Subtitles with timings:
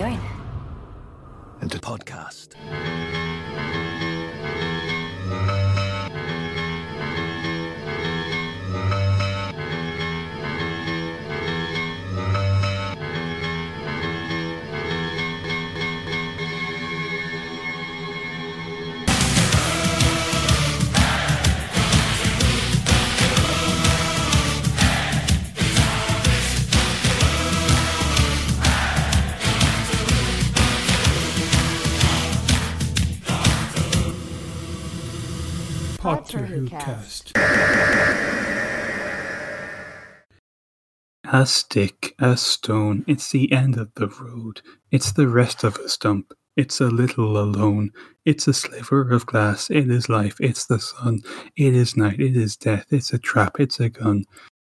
[0.00, 0.18] going?
[1.60, 3.19] And a podcast.
[36.30, 37.34] Potter Who Who Cast.
[37.34, 38.16] Cast.
[41.32, 44.62] A stick, a stone, it's the end of the road.
[44.92, 46.32] It's the rest of a stump.
[46.56, 47.90] It's a little alone.
[48.24, 49.70] It's a sliver of glass.
[49.70, 50.36] It is life.
[50.38, 51.22] It's the sun.
[51.56, 52.20] It is night.
[52.20, 52.86] It is death.
[52.90, 53.58] It's a trap.
[53.58, 54.24] It's a gun.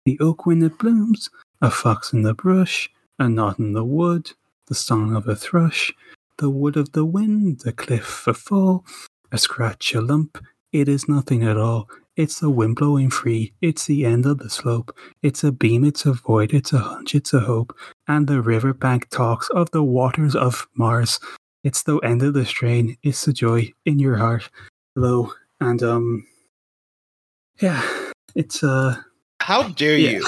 [0.07, 1.29] The oak when it blooms.
[1.61, 2.91] A fox in the brush.
[3.19, 4.33] A knot in the wood.
[4.69, 5.93] The song of a thrush.
[6.39, 7.61] The wood of the wind.
[7.61, 8.87] The cliff a fall.
[9.31, 10.39] A scratch, a lump.
[10.73, 11.89] It is nothing at all.
[12.17, 13.55] It's the wind blowing free.
[13.61, 14.97] It's the end of the slope.
[15.23, 17.77] It's a beam, it's a void, it's a hunch, it's a hope.
[18.07, 21.19] And the riverbank talks of the waters of Mars.
[21.65, 22.97] It's the end of the strain.
[23.03, 24.49] It's the joy in your heart.
[24.95, 25.33] Hello.
[25.61, 26.27] And um
[27.61, 27.83] yeah,
[28.35, 28.97] it's uh
[29.41, 30.21] How dare yeah.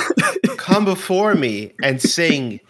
[0.42, 2.60] you come before me and sing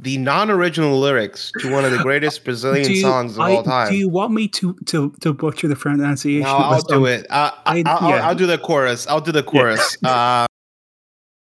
[0.00, 3.90] the non-original lyrics to one of the greatest Brazilian you- songs of I- all time?
[3.90, 6.42] Do you want me to to, to butcher the pronunciation?
[6.42, 7.26] no, I'll do it.
[7.30, 8.34] Uh, I, I- I'll, yeah.
[8.34, 9.06] Do the chorus.
[9.06, 9.96] I'll do the chorus.
[10.04, 10.46] Uh,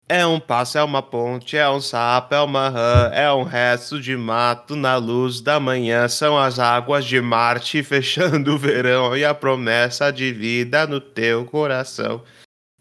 [0.09, 3.99] é um passo, é uma ponte, é um sapo, é uma rã, é um resto
[3.99, 6.07] de mato na luz da manhã.
[6.07, 11.47] São as águas de Marte fechando o verão e a promessa de vida no teu
[11.47, 12.23] coração.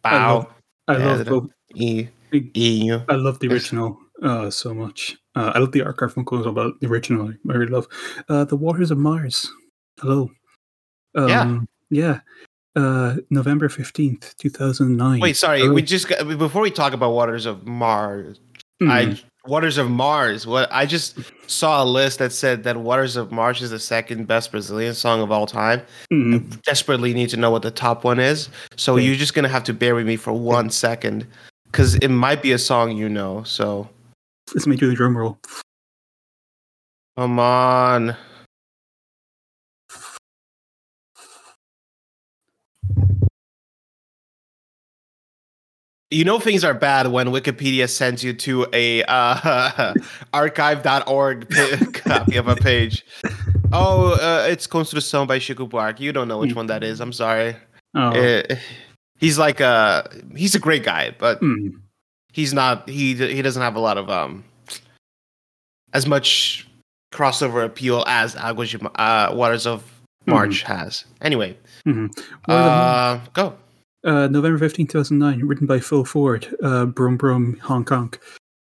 [0.06, 0.56] I love, Pau,
[0.90, 1.30] I love pedra.
[1.34, 2.10] both e
[2.54, 3.06] inho.
[3.10, 5.16] I love the original uh, so much.
[5.36, 7.88] Uh, I love the art Garfunkel as well, but the original I really love.
[8.28, 9.50] Uh, the Waters of Mars.
[10.00, 10.30] Hello.
[11.16, 11.60] Um, Yeah.
[11.90, 12.20] Yeah.
[12.76, 15.20] Uh, November 15th, 2009.
[15.20, 15.60] Wait, sorry.
[15.62, 15.74] Hello.
[15.74, 18.40] We just got, before we talk about Waters of Mars,
[18.82, 20.48] Mm, I Waters of Mars.
[20.48, 24.26] What I just saw a list that said that Waters of Mars is the second
[24.28, 25.82] best Brazilian song of all time.
[26.12, 28.50] mm, Desperately need to know what the top one is.
[28.78, 31.28] So you're just gonna have to bear with me for one second,
[31.66, 33.44] because it might be a song you know.
[33.44, 33.88] So
[34.54, 35.40] let's make you the drum roll.
[37.18, 38.16] come on.
[46.10, 49.94] You know things are bad when Wikipedia sends you to a uh,
[50.34, 51.50] archive.org
[51.94, 53.06] copy of a page.
[53.72, 56.02] Oh, uh, it's Construção by Chico Buarque.
[56.02, 57.00] You don't know which one that is.
[57.00, 57.56] I'm sorry.
[57.96, 58.44] Oh, Uh,
[59.20, 61.72] he's like a he's a great guy, but mm,
[62.32, 64.44] he's not he he doesn't have a lot of um
[65.94, 66.68] as much
[67.14, 69.84] crossover appeal as Aguas uh, Waters of
[70.26, 71.06] March has.
[71.22, 72.10] Anyway, mhm.
[72.48, 73.22] Mars.
[73.26, 73.58] uh, go.
[74.04, 78.12] Uh, November 15th, 2009, written by Phil Ford, uh, Brum Brum, Hong Kong.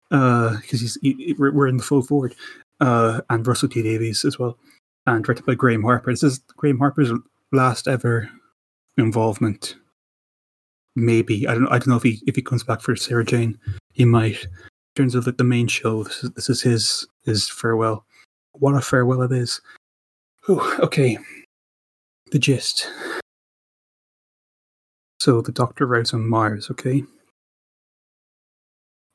[0.08, 2.34] Because he's he, we're in the Phil Ford.
[2.80, 4.58] Uh, and Russell T Davies as well.
[5.06, 6.12] And directed by Graham Harper.
[6.12, 7.10] This is Graham Harper's
[7.52, 8.30] last ever
[8.98, 9.76] involvement.
[10.96, 11.46] Maybe.
[11.46, 13.58] I don't I don't know if he if he comes back for Sarah Jane.
[13.92, 14.42] He might.
[14.44, 18.04] In terms of like the main show, this is, this is his his farewell.
[18.52, 19.60] What a farewell it is.
[20.48, 21.18] Ooh, okay.
[22.32, 22.88] The gist.
[25.20, 27.04] So the doctor arrives on Mars, okay?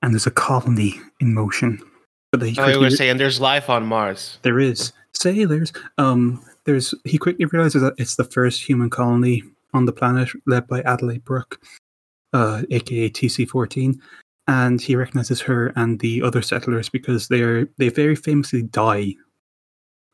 [0.02, 1.81] And there's a colony in motion.
[2.31, 4.38] But he Oh, you were saying there's life on Mars.
[4.44, 5.74] there is sailors.
[5.97, 9.44] Um, there's he quickly realizes that it's the first human colony
[9.74, 11.62] on the planet, led by Adelaide Brooke,
[12.34, 14.00] uh, aka TC14,
[14.48, 19.16] and he recognizes her and the other settlers because they're they very famously die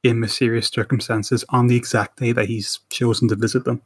[0.03, 3.81] in mysterious circumstances on the exact day that he's chosen to visit them.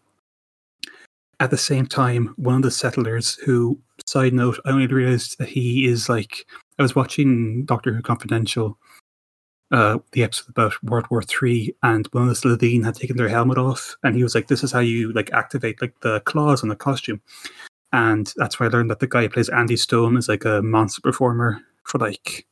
[1.40, 5.50] At the same time, one of the settlers, who, side note, I only realized that
[5.50, 6.46] he is like
[6.78, 8.78] I was watching Doctor Who Confidential
[9.72, 13.96] uh, the episode about World War Three, and the Slitheen had taken their helmet off,
[14.04, 16.76] and he was like, "This is how you like activate like the claws on the
[16.76, 17.22] costume,"
[17.94, 20.62] and that's where I learned that the guy who plays Andy Stone is like a
[20.62, 22.46] monster performer for like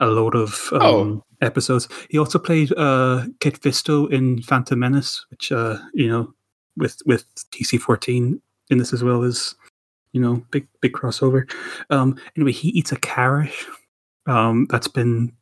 [0.00, 1.24] a load of um, Oh.
[1.40, 1.88] episodes.
[2.10, 6.34] He also played uh, Kit Fisto in Phantom Menace, which uh, you know,
[6.76, 8.40] with with TC fourteen
[8.70, 9.54] in this as well as
[10.12, 11.48] you know, big big crossover.
[11.90, 13.52] Um, anyway, he eats a carrot
[14.26, 15.32] um, that's been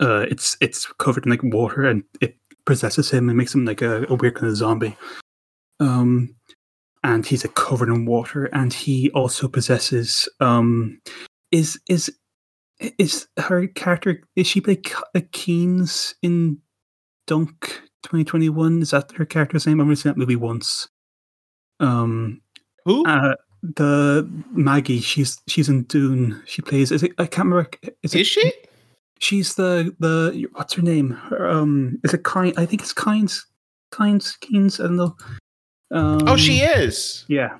[0.00, 3.82] uh, it's it's covered in like water and it possesses him and makes him like
[3.82, 4.96] a, a weird kind of zombie.
[5.80, 6.34] Um,
[7.02, 11.00] and he's like covered in water, and he also possesses um,
[11.52, 12.12] is is
[12.98, 16.58] is her character is she play K- Kynes in
[17.26, 17.46] Dune
[18.02, 18.82] 2021?
[18.82, 19.80] Is that her character's name?
[19.80, 20.88] I've only seen that movie once.
[21.80, 22.40] Um,
[22.84, 23.06] Who?
[23.06, 26.42] uh, the Maggie, she's she's in Dune.
[26.46, 26.92] She plays.
[26.92, 27.12] Is it?
[27.18, 27.70] I can't remember.
[28.02, 28.22] Is it?
[28.22, 28.52] Is she?
[29.18, 31.10] She's the the what's her name?
[31.10, 32.54] Her, um, is it Kind?
[32.56, 33.40] I think it's Kynes.
[33.92, 34.38] Kynes.
[34.40, 34.78] Keynes.
[34.80, 35.16] I don't know.
[35.90, 37.24] Um, oh, she is.
[37.28, 37.58] Yeah.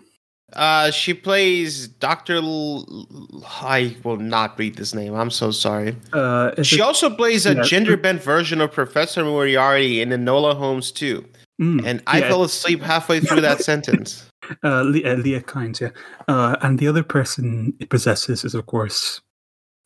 [0.52, 2.36] Uh, she plays Doctor.
[2.36, 5.14] L- I will not read this name.
[5.14, 5.96] I'm so sorry.
[6.12, 7.62] Uh, She it, also plays a yeah.
[7.62, 11.24] gender bent version of Professor Moriarty in Enola Holmes two.
[11.60, 12.28] mm, And I yeah.
[12.28, 14.28] fell asleep halfway through that sentence.
[14.62, 15.90] Uh, Le- uh, Liet Kynes, yeah.
[16.28, 19.20] Uh, and the other person it possesses is, of course,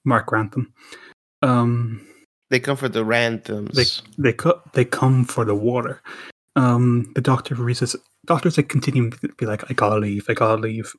[0.04, 0.72] Mark Grantham.
[1.42, 2.06] Um,
[2.50, 3.74] They come for the randoms.
[3.74, 6.00] they they co- they come for the water.
[6.56, 7.96] Um, the doctor realizes
[8.26, 10.92] doctors like continue to be like, I gotta leave, I gotta leave,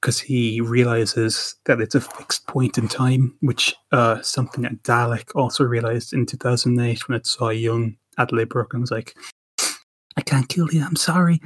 [0.00, 5.30] because he realizes that it's a fixed point in time, which uh something that Dalek
[5.34, 9.14] also realized in two thousand eight when it saw young Adelaide Brooke and was like,
[10.16, 11.40] I can't kill you, I'm sorry.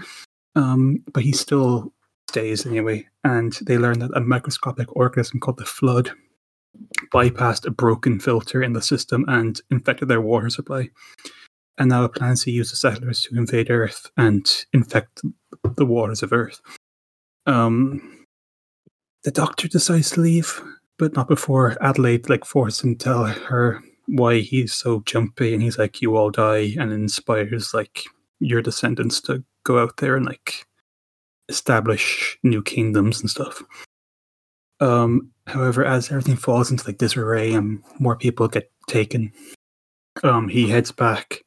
[0.57, 1.93] Um, but he still
[2.31, 6.11] stays anyway, and they learn that a microscopic organism called the Flood
[7.13, 10.89] bypassed a broken filter in the system and infected their water supply.
[11.79, 15.23] And now it plans to use the settlers to invade Earth and infect
[15.77, 16.61] the waters of Earth.
[17.47, 18.27] Um,
[19.25, 20.61] the Doctor decides to leave,
[20.99, 25.63] but not before Adelaide like forces him to tell her why he's so jumpy, and
[25.63, 28.05] he's like, "You all die," and inspires like
[28.41, 30.67] your descendants to go out there and like
[31.49, 33.63] establish new kingdoms and stuff.
[34.81, 39.33] Um, however, as everything falls into like disarray and more people get taken,
[40.23, 41.45] um, he heads back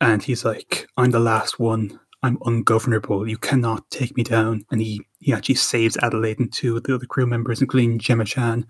[0.00, 1.98] and he's like, I'm the last one.
[2.22, 3.28] I'm ungovernable.
[3.28, 4.64] You cannot take me down.
[4.70, 8.24] And he, he actually saves Adelaide and two of the other crew members, including Gemma
[8.24, 8.66] Chan.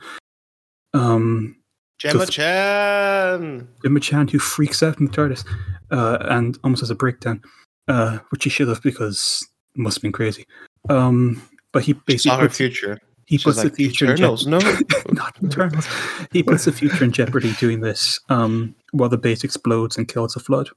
[0.93, 1.57] Um,
[1.99, 3.69] Gemma Chan.
[3.83, 5.45] Gemma Chan, who freaks out in the TARDIS
[5.91, 7.43] uh, and almost has a breakdown,
[7.87, 10.47] uh, which he should have because it must have been crazy.
[10.89, 11.41] Um,
[11.73, 12.99] but he basically saw her future.
[13.27, 14.61] He puts like, the future in Eternals, no.
[14.61, 14.85] jeopardy.
[15.13, 15.89] not Eternals.
[16.33, 20.35] He puts the future in jeopardy doing this um, while the base explodes and kills
[20.35, 20.69] the flood.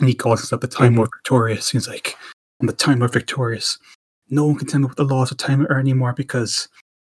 [0.00, 1.70] And he calls himself the Time Lord Victorious.
[1.70, 2.16] He's like,
[2.60, 3.78] I'm the Time Lord Victorious.
[4.30, 6.68] No one can tell me what the laws of time are anymore because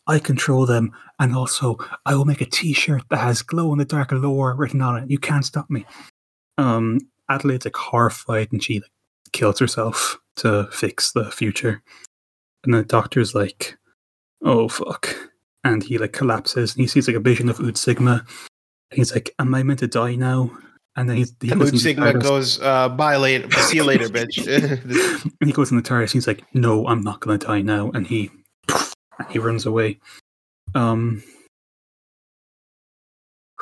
[0.08, 0.92] I control them.
[1.20, 4.54] And also, I will make a t shirt that has glow in the dark lore
[4.56, 5.10] written on it.
[5.10, 5.86] You can't stop me.
[6.58, 7.00] Um,
[7.30, 8.92] Adelaide's like horrified and she like,
[9.32, 11.82] kills herself to fix the future.
[12.64, 13.78] And the doctor's like,
[14.46, 15.16] oh fuck
[15.64, 18.24] and he like collapses and he sees like a vision of Ood Sigma
[18.92, 20.50] he's like am I meant to die now
[20.96, 23.52] and then he's, he And goes Ood Sigma goes, uh, bye later.
[23.52, 24.48] See you later, bitch.
[24.48, 27.92] and he goes in the TARDIS and he's like no I'm not gonna die now
[27.92, 28.32] and he
[28.70, 30.00] and he runs away
[30.74, 31.22] um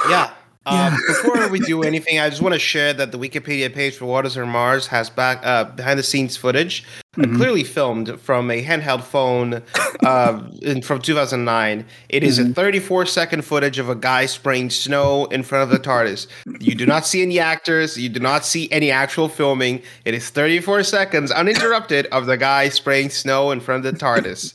[0.09, 0.33] yeah.
[0.65, 0.97] Uh, Yeah.
[1.07, 4.37] before we do anything, I just want to share that the Wikipedia page for Waters
[4.37, 6.85] of Mars has back uh, behind the scenes footage,
[7.17, 7.35] uh, Mhm.
[7.35, 9.61] clearly filmed from a handheld phone
[10.05, 11.85] uh, in, from 2009.
[12.07, 15.79] It is a 34 second footage of a guy spraying snow in front of the
[15.79, 16.27] TARDIS.
[16.61, 17.97] You do not see any actors.
[17.97, 19.81] You do not see any actual filming.
[20.05, 24.53] It is 34 seconds uninterrupted of the guy spraying snow in front of the TARDIS.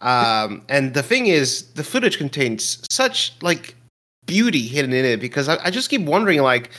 [0.00, 3.74] Um, and the thing is, the footage contains such like
[4.30, 6.70] beauty hidden in it because I, I just keep wondering like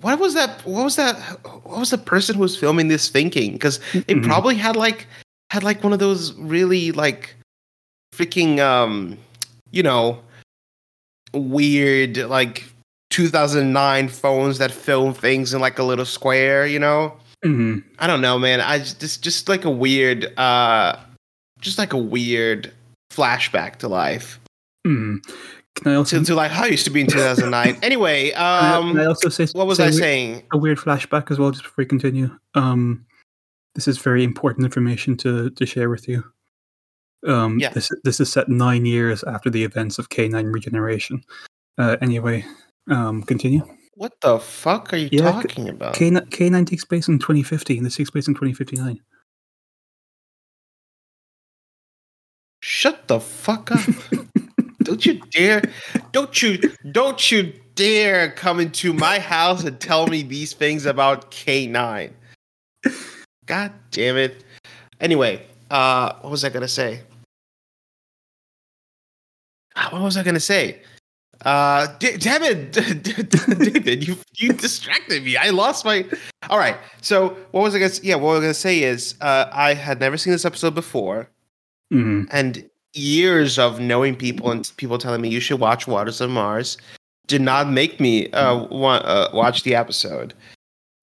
[0.00, 1.16] what was that what was that
[1.68, 4.24] what was the person who was filming this thinking because it Mhm.
[4.24, 5.06] probably had like
[5.50, 7.34] had like one of those really like
[8.16, 9.18] freaking um
[9.70, 10.22] you know
[11.34, 12.64] weird like
[13.10, 17.12] 2009 phones that film things in like a little square you know
[17.44, 17.82] mhm.
[17.98, 20.96] i don't know man i just just, like a weird uh
[21.60, 22.72] just like a weird
[23.12, 24.40] flashback to life
[24.86, 25.18] Mhm.
[25.82, 27.78] Can I also to, like how I used to be in 2009.
[27.82, 30.42] anyway, can I- um, can I also say what was say I saying?
[30.52, 33.04] a weird flashback as well just before we continue um
[33.74, 36.24] this is very important information to to share with you
[37.26, 37.70] um Yeah.
[37.70, 41.22] this this is set nine years after the events of k9 regeneration
[41.78, 42.44] uh anyway
[42.90, 43.62] um continue
[43.94, 45.94] What the fuck are you Yeah, talking about?
[45.94, 49.00] K9, K9 takes place in 2050 and this takes place in 2059
[52.60, 53.80] Shut the fuck up!
[54.88, 55.62] don't you dare!
[56.12, 56.58] Don't you!
[56.90, 62.10] Don't you dare come into my house and tell me these things about K9.
[63.46, 64.44] God damn it!
[65.00, 67.02] Anyway, uh, what was I gonna say?
[69.76, 70.80] Ah, What was I gonna say?
[71.44, 72.72] Uh, d- damn it,
[73.58, 75.36] David, you you distracted me.
[75.36, 76.04] I lost my.
[76.50, 77.92] All right, so what was I gonna?
[78.02, 81.28] Yeah, what I was gonna say is, uh, I had never seen this episode before,
[81.92, 82.26] Mhm.
[82.32, 82.68] and
[82.98, 86.76] years of knowing people and people telling me you should watch Waters of Mars
[87.26, 90.34] did not make me uh, want, uh, watch the episode.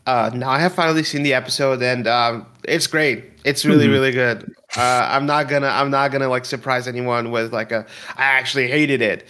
[0.08, 3.24] Uh, now I have finally seen the episode and um, it's great.
[3.44, 3.92] It's really Mhm.
[3.92, 4.54] really good.
[4.78, 7.86] Uh, I'm not gonna I'm not gonna like surprise anyone with like a
[8.18, 9.28] I actually hated it.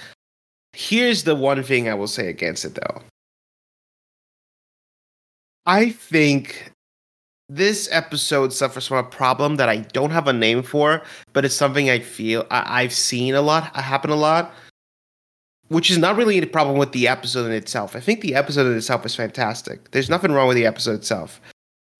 [0.73, 3.01] Here's the one thing I will say against it though.
[5.65, 6.71] I think
[7.49, 11.55] this episode suffers from a problem that I don't have a name for, but it's
[11.55, 14.51] something I feel I, I've seen a lot happen a lot,
[15.67, 17.95] which is not really a problem with the episode in itself.
[17.95, 19.91] I think the episode in itself is fantastic.
[19.91, 21.39] There's nothing wrong with the episode itself.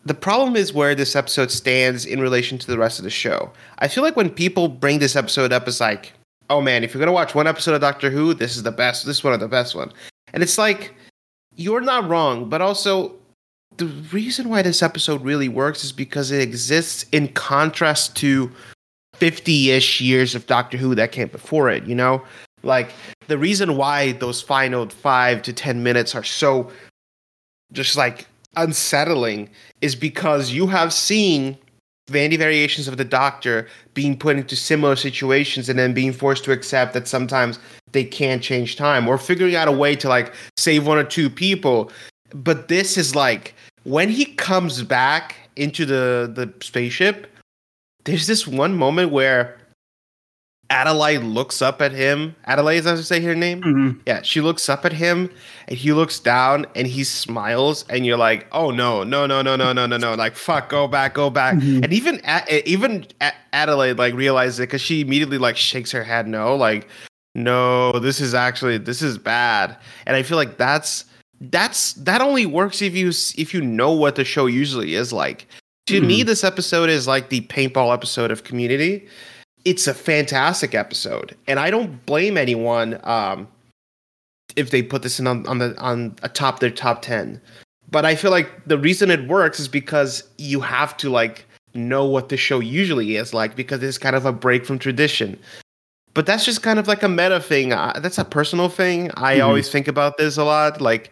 [0.06, 3.52] The problem is where this episode stands in relation to the rest of the show.
[3.80, 6.14] I feel like when people bring this episode up, it's like,
[6.50, 9.06] oh man, if you're gonna watch one episode of Doctor Who, this is the best.
[9.06, 9.92] This is one of the best one,
[10.34, 10.94] and it's like
[11.56, 13.16] you're not wrong, but also
[13.78, 18.52] the reason why this episode really works is because it exists in contrast to
[19.20, 22.24] 50-ish years of Doctor Who that came before it, you know?
[22.64, 22.92] Like
[23.28, 26.72] the reason why those final 5 to 10 minutes are so
[27.72, 29.50] just like unsettling
[29.82, 31.58] is because you have seen
[32.10, 36.52] Vandy variations of the Doctor being put into similar situations and then being forced to
[36.52, 37.58] accept that sometimes
[37.92, 41.30] they can't change time or figuring out a way to like save one or two
[41.30, 41.92] people.
[42.34, 43.54] But this is like
[43.84, 47.28] when he comes back into the the spaceship,
[48.06, 49.58] there's this one moment where
[50.72, 52.36] Adelaide looks up at him.
[52.46, 53.62] Adelaide, is how to say her name?
[53.62, 54.00] Mhm.
[54.08, 55.30] Yeah, she looks up at him
[55.68, 59.56] and he looks down and he smiles and you're like, "Oh no, no, no, no,
[59.56, 61.54] no, no, no, no!" Like, fuck, go back, go back.
[61.56, 61.84] Mhm.
[61.84, 66.04] And even A- even A- Adelaide like realizes it because she immediately like shakes her
[66.04, 66.88] head, no, like,
[67.36, 69.78] no, this is actually this is bad.
[70.08, 71.06] And I feel like that's
[71.42, 75.48] that's that only works if you if you know what the show usually is like.
[75.88, 79.08] To me, this episode is like the paintball episode of Community.
[79.66, 83.48] It's a fantastic episode, and I don't blame anyone um,
[84.56, 87.40] if they put this in on, on the on a top their top ten.
[87.92, 92.06] But I feel like the reason it works is because you have to like know
[92.06, 95.38] what the show usually is like because it's kind of a break from tradition.
[96.16, 97.74] But that's just kind of like a meta thing.
[97.74, 99.12] Uh, that's a personal thing.
[99.18, 99.44] I Mhm.
[99.46, 100.80] always think about this a lot.
[100.80, 101.12] Like,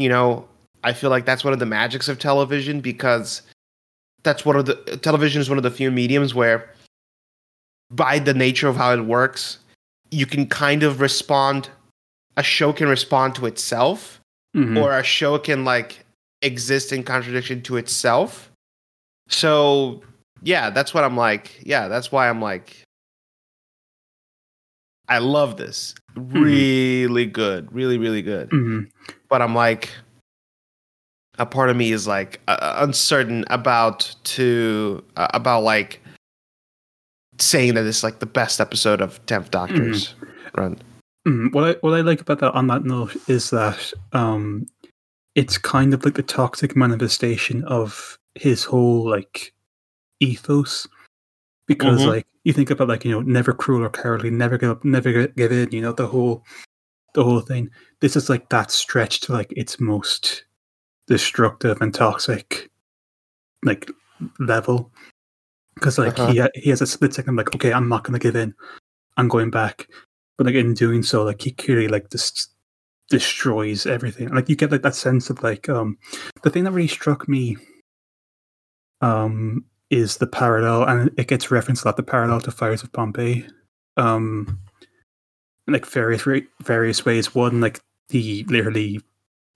[0.00, 0.48] you know,
[0.82, 3.42] I feel like that's one of the magics of television because
[4.22, 6.70] that's one of the television is one of the few mediums where
[7.90, 9.58] by the nature of how it works,
[10.10, 11.68] you can kind of respond
[12.36, 14.20] a show can respond to itself
[14.56, 14.80] Mhm.
[14.82, 16.04] or a show can like
[16.42, 18.50] exist in contradiction to itself.
[19.28, 20.02] So
[20.42, 21.60] yeah, that's what I'm like.
[21.66, 22.84] Yeah, that's why I'm like
[25.08, 25.94] I love this.
[26.14, 27.72] Really good.
[27.72, 28.48] Really, really good.
[28.50, 28.88] Mhm.
[29.30, 29.90] But I'm like
[31.38, 36.00] a part of me is like uh, uncertain about to uh, about like
[37.38, 40.14] saying that it's like the best episode of 10th Doctor's
[40.56, 40.76] run.
[41.26, 44.66] Mm, what I what I like about that on that note is that um,
[45.34, 49.52] it's kind of like the toxic manifestation of his whole like
[50.20, 50.86] ethos,
[51.66, 52.06] because Mhm.
[52.06, 55.26] like you think about like you know never cruel or cowardly, never give up, never
[55.28, 56.44] give in, you know the whole
[57.14, 57.70] the whole thing.
[58.00, 60.44] This is like that stretched to like its most
[61.06, 62.70] destructive and toxic
[63.64, 63.90] like
[64.38, 64.90] level.
[65.74, 66.32] Because like Uh-huh.
[66.32, 68.54] he ha- he has a split second like okay I'm not gonna give in.
[69.16, 69.88] I'm going back.
[70.36, 72.50] But like in doing so like he clearly like just
[73.08, 74.28] destroys everything.
[74.34, 75.98] Like you get like that sense of like um
[76.42, 77.56] the thing that really struck me
[79.00, 82.92] um is the parallel and it gets referenced a lot the parallel to fires of
[82.92, 83.46] pompeii.
[83.96, 84.58] Um
[85.66, 86.26] like various
[86.62, 89.00] various ways one like he literally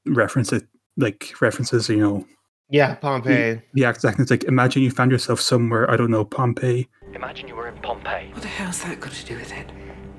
[0.06, 0.62] references
[0.96, 2.24] like references you know
[2.70, 3.60] Yeah, Pompeii.
[3.72, 7.54] the exact it's like imagine you found yourself somewhere i don't know pompeii Imagine you
[7.56, 9.70] were in Pompeii What the hell's that got to do with it?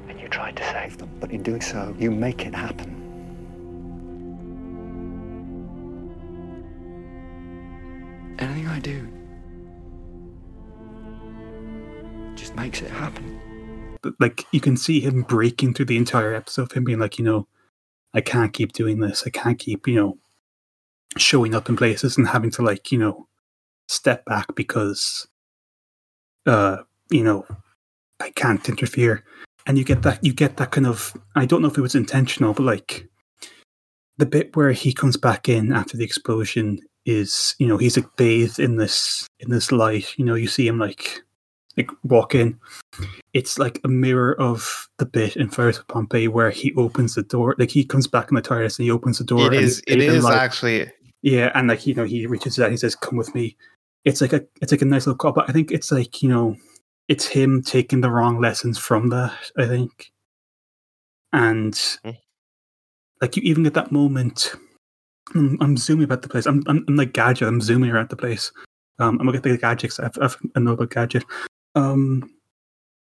[0.09, 1.09] and you tried to save them.
[1.19, 3.01] But in doing so, you make it happen.
[8.39, 9.07] Anything I do
[12.35, 13.39] just makes it happen.
[14.19, 17.47] Like you can see him breaking through the entire episode him being like you know
[18.13, 19.23] i can't keep doing this.
[19.25, 20.17] I can't keep you know
[21.17, 23.27] showing up in places and having to like you know
[23.87, 25.27] step back because
[26.45, 26.77] uh
[27.09, 27.45] you know
[28.19, 29.23] i can't interfere.
[29.67, 31.95] And you get that you get that kind of i don't know if it was
[31.95, 33.07] intentional but like
[34.17, 38.15] the bit where he comes back in after the explosion is you know he's like
[38.15, 40.17] bathed in this in this light.
[40.17, 41.21] You know you see him like
[41.77, 42.57] like walk in
[43.33, 47.23] it's like a mirror of the bit in Fires of Pompeii where he opens the
[47.23, 49.81] door like he comes back in the TARDIS and he opens the door It is.
[49.87, 50.37] It is light.
[50.37, 50.89] actually.
[51.21, 53.57] Yeah, and like you know, he reaches out, he says, "Come with me."
[54.05, 56.29] It's like a, it's like a nice little call, but I think it's like you
[56.29, 56.55] know,
[57.07, 59.33] it's him taking the wrong lessons from that.
[59.57, 60.11] I think,
[61.33, 62.17] and Mm.
[63.21, 64.53] like you even get that moment.
[65.33, 66.45] I'm, I'm zooming about the place.
[66.45, 67.47] I'm, I'm, I'm like gadget.
[67.47, 68.51] I'm zooming around the place.
[68.99, 69.99] Um, I'm gonna get the gadgets.
[69.99, 71.25] I've, I've I know about gadget.
[71.75, 72.29] Um,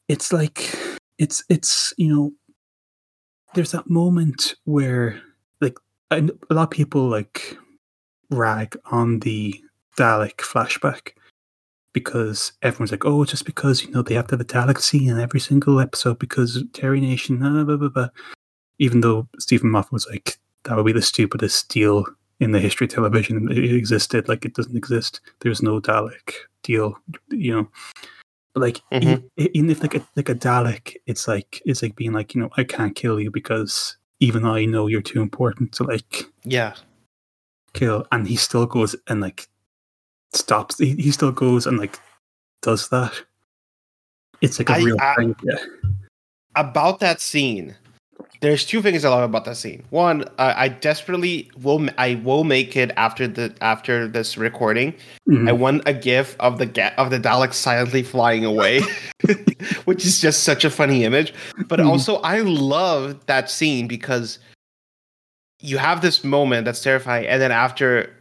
[0.09, 0.75] it's like
[1.19, 2.33] it's it's you know,
[3.55, 5.21] there's that moment where
[5.61, 5.79] like
[6.11, 7.57] a lot of people like
[8.31, 9.61] rag on the
[9.99, 11.13] Dalek flashback
[11.93, 15.09] because everyone's like, oh, just because you know they have to have a Dalek scene
[15.09, 18.09] in every single episode because Terry Nation, blah, blah, blah, blah.
[18.79, 22.05] even though Steven Moffat was like, that would be the stupidest deal
[22.41, 23.51] in the history of television.
[23.51, 25.21] It existed like it doesn't exist.
[25.41, 26.97] There's no Dalek deal,
[27.31, 27.69] you know.
[28.59, 29.25] Like Mhm.
[29.37, 32.41] e- even if like a like a Dalek, it's like it's like being like you
[32.41, 36.25] know I can't kill you because even though I know you're too important to like
[36.45, 36.75] Yeah.
[37.75, 39.49] kill, and he still goes and like
[40.35, 40.79] stops.
[40.79, 41.99] He, he still goes and like
[42.63, 43.13] does that.
[44.41, 45.37] It's like a I- real I- thing.
[45.43, 45.65] Yeah.
[46.57, 47.77] about that scene
[48.41, 52.45] there's two things i love about that scene one I i desperately will i will
[52.45, 54.95] make it after the after this recording
[55.29, 55.49] Mhm.
[55.49, 58.81] i want a gif of the ga- of the dalek silently flying away
[59.85, 61.33] which is just such a funny image
[61.69, 61.89] but Mhm.
[61.89, 64.39] also i love that scene because
[65.61, 68.15] you have this moment that's terrifying and then after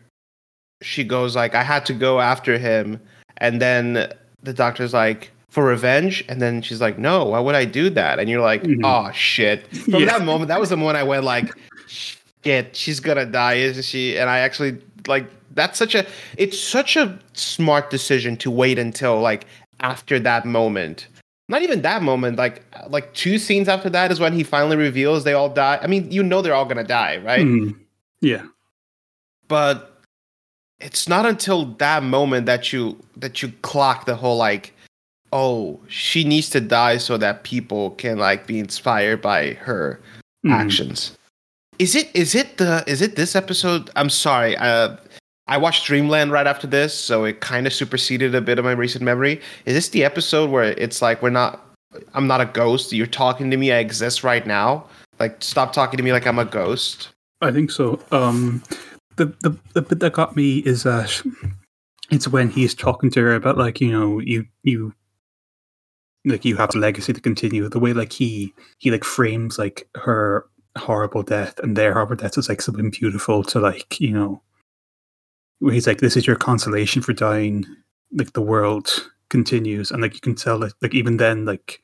[0.82, 3.00] she goes like i had to go after him
[3.38, 7.64] and then the doctor's like for revenge and then she's like no why would i
[7.66, 8.82] do that and you're like Mhm.
[8.84, 10.06] oh shit from Yeah.
[10.08, 11.54] that moment that was the moment i went like
[11.88, 14.78] shit she's gonna die isn't she and i actually
[15.08, 16.06] like that's such a
[16.38, 19.46] it's such a smart decision to wait until like
[19.80, 21.08] after that moment
[21.50, 25.24] not even that moment like like two scenes after that is when he finally reveals
[25.24, 27.74] they all die i mean you know they're all gonna die right Mhm.
[28.20, 28.44] Yeah.
[29.48, 29.94] but
[30.80, 34.74] it's not until that moment that you that you clock the whole like
[35.34, 40.00] oh she needs to die so that people can like be inspired by her
[40.46, 40.52] Mhm.
[40.54, 41.18] actions.
[41.80, 43.90] Is it is it the is it this episode?
[43.96, 44.96] I'm sorry uh
[45.50, 48.72] i watched dreamland right after this so it kind of superseded a bit of my
[48.74, 49.40] recent memory.
[49.66, 51.66] Is this the episode where it's like we're not
[52.14, 52.92] i'm not a ghost?
[52.94, 54.86] You're talking to me i exist right now?
[55.20, 57.10] Like stop talking to me like i'm a ghost?
[57.42, 58.00] I think so.
[58.12, 58.64] Um,
[59.18, 61.22] the, the the bit that got me is that
[62.12, 64.94] it's when he's talking to her about like you know you you
[66.26, 67.68] like you have a legacy to continue.
[67.70, 70.46] The way like he he like frames like her
[70.78, 74.42] horrible death and their horrible death is like something beautiful to like you know
[75.60, 77.66] where he's like this is your consolation for dying.
[78.12, 81.82] Like the world continues and like you can tell that like even then like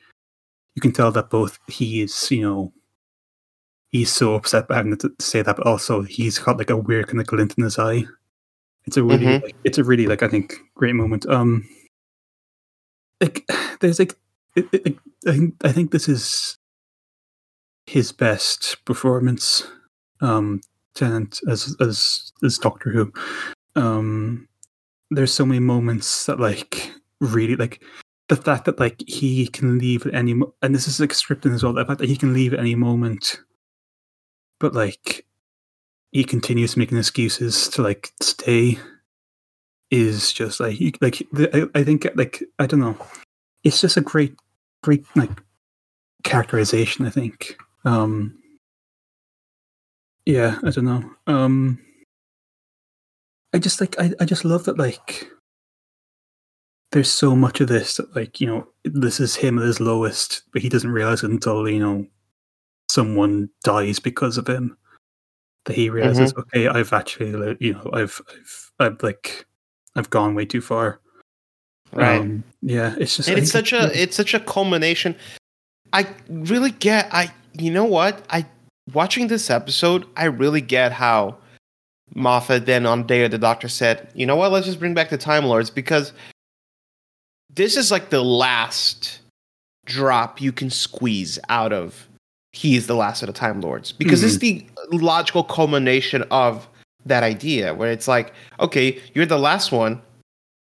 [0.75, 2.73] you can tell that both he is you know
[3.89, 7.07] he's so upset by having to say that, but also he's got like a weird
[7.07, 8.03] kind of glint in his eye.
[8.85, 9.43] It's a really, Mhm.
[9.43, 11.25] like, it's a really like I think great moment.
[11.27, 11.67] Um,
[13.21, 13.45] like
[13.79, 14.15] there's like,
[14.55, 16.57] it, it, I think I think this is
[17.85, 19.67] his best performance.
[20.21, 20.61] Um,
[20.95, 23.11] Tennant as as as Doctor Who.
[23.75, 24.47] Um,
[25.09, 27.83] there's so many moments that like really like
[28.29, 31.53] the fact that like he can leave at any mo- and this is like scripting
[31.53, 31.73] as well.
[31.73, 33.39] The fact that he can leave at any moment
[34.63, 35.25] but like
[36.13, 38.79] he continues making excuses to like stay
[39.91, 41.21] is just like like
[41.53, 42.97] I, I think like I don't know
[43.65, 44.35] it's just a great
[44.83, 45.31] great like
[46.23, 47.57] characterization I think.
[47.85, 48.37] Um
[50.25, 51.03] yeah I don't know.
[51.27, 51.79] Um
[53.53, 55.27] I just like I, I just love that like
[56.91, 60.43] there's so much of this that like you know this is him at his lowest
[60.53, 62.05] but he doesn't realize it until you know
[62.89, 64.77] someone dies because of him
[65.65, 69.45] that he realizes okay i've actually you know i've i've i've like
[69.95, 70.99] i've gone way too far
[71.93, 72.21] right.
[72.21, 75.15] Um, yeah it's just and it's such a it's such a culmination.
[75.91, 78.25] I really get i you know what?
[78.29, 78.45] I
[78.93, 81.37] watching this episode i really get how
[82.15, 84.51] moffat then on day of the doctor said you know what?
[84.51, 86.13] Let's just bring back the time lords because
[87.53, 89.19] this is like the last
[89.85, 92.07] drop you can squeeze out of
[92.53, 93.91] he is the last of the time lords.
[93.91, 96.67] Because it's the logical culmination of
[97.05, 100.01] that idea where it's like okay you're the last one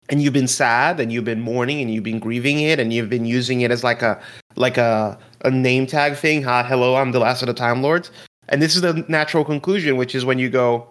[0.08, 3.08] and you've been sad and you've been mourning and you've been grieving it and you've
[3.10, 4.20] been using it as like a
[4.56, 6.42] like a, a name tag thing.
[6.42, 8.10] Hi hello i'm the last of the time lords.
[8.48, 10.86] And this is the natural conclusion which is when you go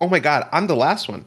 [0.00, 1.24] oh my god i'm the last one.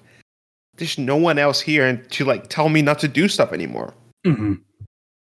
[0.77, 3.93] There's no one else here and to like tell me not to do stuff anymore.
[4.25, 4.59] Mhm.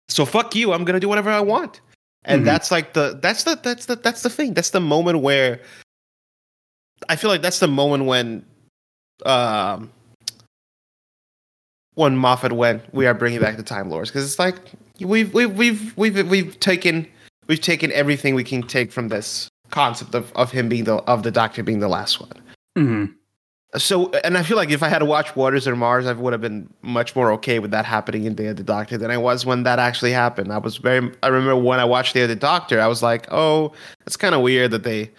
[0.08, 1.80] so fuck you i'm gonna do whatever i want.
[2.24, 2.44] And Mhm.
[2.44, 4.54] that's like the that's the that's the that's the thing.
[4.54, 5.60] That's the moment where
[7.08, 8.44] i feel like that's the moment when
[9.24, 9.90] um
[12.00, 14.56] when Moffat went, "We are bringing back the Time Lords," because it's like
[15.00, 17.06] we've we've we've we've we've taken
[17.46, 21.22] we've taken everything we can take from this concept of, of him being the of
[21.22, 22.32] the Doctor being the last one.
[22.76, 23.04] hmm
[23.76, 26.32] So, and I feel like if I had to watch Waters of Mars, I would
[26.32, 29.18] have been much more okay with that happening in Day of the Doctor than I
[29.18, 30.52] was when that actually happened.
[30.52, 31.12] I was very.
[31.22, 33.72] I remember when I watched Day of the Doctor, I was like, "Oh,
[34.06, 35.10] it's kind of weird that they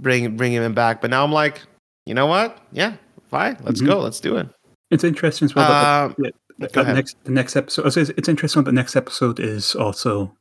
[0.00, 1.62] bring bring him back." But now I'm like,
[2.06, 2.58] you know what?
[2.72, 2.94] Yeah,
[3.28, 3.58] fine.
[3.62, 3.86] Let's Mhm.
[3.86, 4.00] go.
[4.00, 4.48] Let's do it.
[4.90, 6.14] It's interesting as well.
[6.18, 6.34] that-
[6.74, 7.86] that next, the next episode.
[7.86, 8.64] It's, it's interesting.
[8.64, 10.36] The next episode is also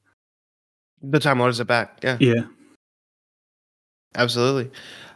[1.02, 2.00] The Time Lords are back.
[2.04, 2.18] Yeah.
[2.20, 2.42] yeah.
[4.16, 4.70] Absolutely.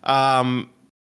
[0.03, 0.69] Um,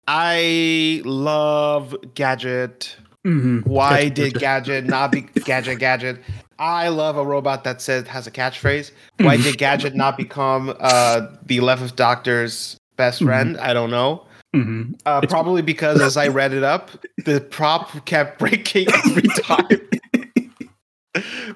[0.07, 2.95] I love Gadget.
[3.23, 6.19] hmm Why did Gadget not be Gadget Gadget?
[6.59, 8.91] I love a robot that says has a catchphrase.
[9.19, 13.25] Why did Gadget not become uh, the eleventh Doctor's best Mhm.
[13.25, 13.57] friend?
[13.57, 14.25] I don't know.
[14.53, 16.91] Hmm Uh, probably because as I read it up,
[17.25, 19.79] the prop kept breaking every time.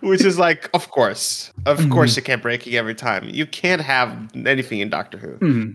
[0.01, 1.91] Which is like, of course, of Mhm.
[1.91, 3.27] course, it kept breaking every time.
[3.27, 5.31] You can't have anything in Doctor Who.
[5.37, 5.71] hmm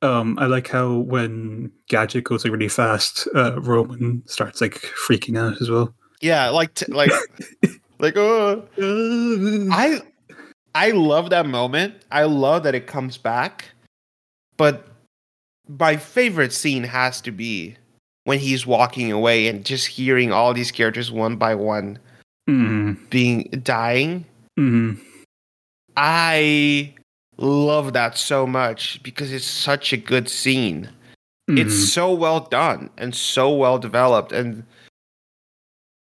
[0.00, 5.38] Um, I like how when Gadget goes like really fast, uh, Roman starts like freaking
[5.38, 5.94] out as well.
[6.20, 7.12] Yeah, like t- like
[8.00, 10.00] like oh I
[10.74, 11.94] I love that moment.
[12.10, 13.66] I love that it comes back.
[14.56, 14.88] But
[15.78, 17.76] my favorite scene has to be
[18.24, 21.98] when he's walking away and just hearing all these characters one by one
[22.46, 24.24] hmm being dying.
[24.56, 24.92] hmm
[25.96, 26.94] I
[27.36, 30.88] love that so much because it's such a good scene.
[31.48, 34.64] It's so well done and so well developed and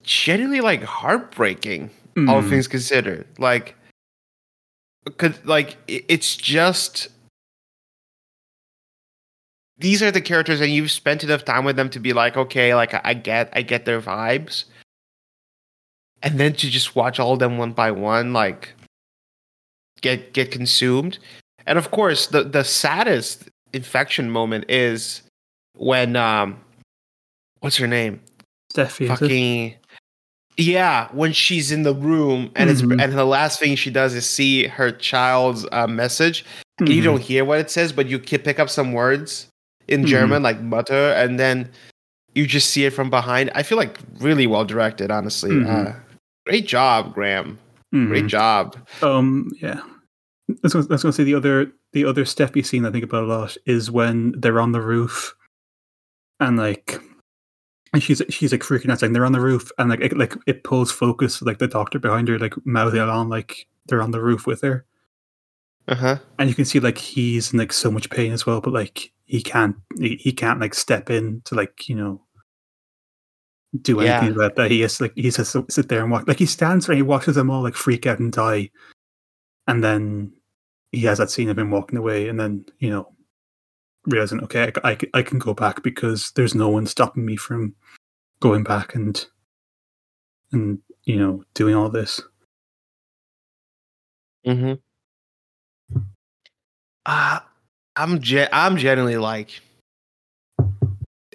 [0.02, 1.90] genuinely like heartbreaking.
[2.28, 3.74] all things considered like
[5.16, 7.08] cause like it's just
[9.78, 12.74] these are the characters and you've spent enough time with them to be like okay
[12.74, 14.64] like i, get i get their vibes.
[16.20, 18.72] And then to just watch all of them one by one like
[20.00, 21.18] get get consumed.
[21.66, 25.22] And of course the the saddest infection moment is
[25.76, 26.58] when um
[27.60, 28.20] what's her name?
[28.74, 29.06] Steffi.
[29.08, 29.74] fucking
[30.56, 32.72] yeah when she's in the room and Mhm.
[32.72, 36.44] it's and the last thing she does is see her child's uh, message.
[36.80, 39.46] And you don't hear what it says but you can pick up some words
[39.88, 40.06] in Mhm.
[40.06, 41.70] german like mutter and then
[42.34, 45.66] you just see it from behind i feel like really well directed honestly Mhm.
[45.88, 45.92] uh,
[46.46, 47.58] great job graham
[47.94, 48.08] Mhm.
[48.08, 49.80] great job Um, yeah.
[50.50, 53.24] I was, gonna, I was say the other the other Steffi scene I think about
[53.24, 55.34] a lot is when they're on the roof,
[56.40, 57.00] and like,
[57.92, 60.34] and she's she's like freaking out, saying they're on the roof, and like it, like
[60.46, 64.20] it pulls focus, like the doctor behind her, like mouthing along, like they're on the
[64.22, 64.84] roof with her,
[65.86, 68.72] uh-huh and you can see like he's in like so much pain as well, but
[68.72, 72.20] like he can't he, he can't like step in to like you know
[73.82, 74.34] do anything Yeah.
[74.34, 74.70] about that.
[74.70, 76.26] He has like he to sit there and watch.
[76.26, 78.70] Like he stands there, and he watches them all like freak out and die,
[79.66, 80.32] and then
[80.90, 83.12] he has that scene of him walking away, and then you know
[84.06, 87.74] realizing okay, I, I, I can go back because there's no one stopping me from
[88.40, 89.24] going back and
[90.52, 92.22] and you know doing all this.
[94.46, 94.74] mm-hmm
[97.06, 97.40] uh,
[97.98, 99.60] i'm ge- i'm genuinely like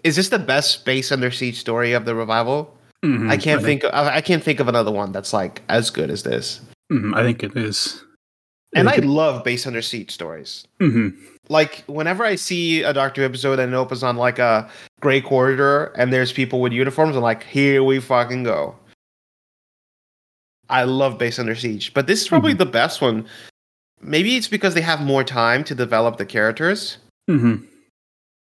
[0.04, 3.82] is this the best base under siege story of the revival Mhm, I can't think,
[3.82, 3.94] think.
[3.94, 6.62] Of, I can't think of another one that's like as good as this.
[6.90, 8.02] mhm, I think it is.
[8.74, 10.64] And I love Base Under Siege stories.
[10.80, 11.14] mhm,
[11.50, 14.70] Like whenever I see a Doctor Who episode and it opens on like a
[15.02, 18.78] gray corridor and there's people with uniforms, I'm like, here we fucking go.
[20.70, 23.26] I love Base Under Siege, but this is probably the best one.
[24.04, 26.98] Maybe it's because they have more time to develop the characters,
[27.30, 27.66] mhm,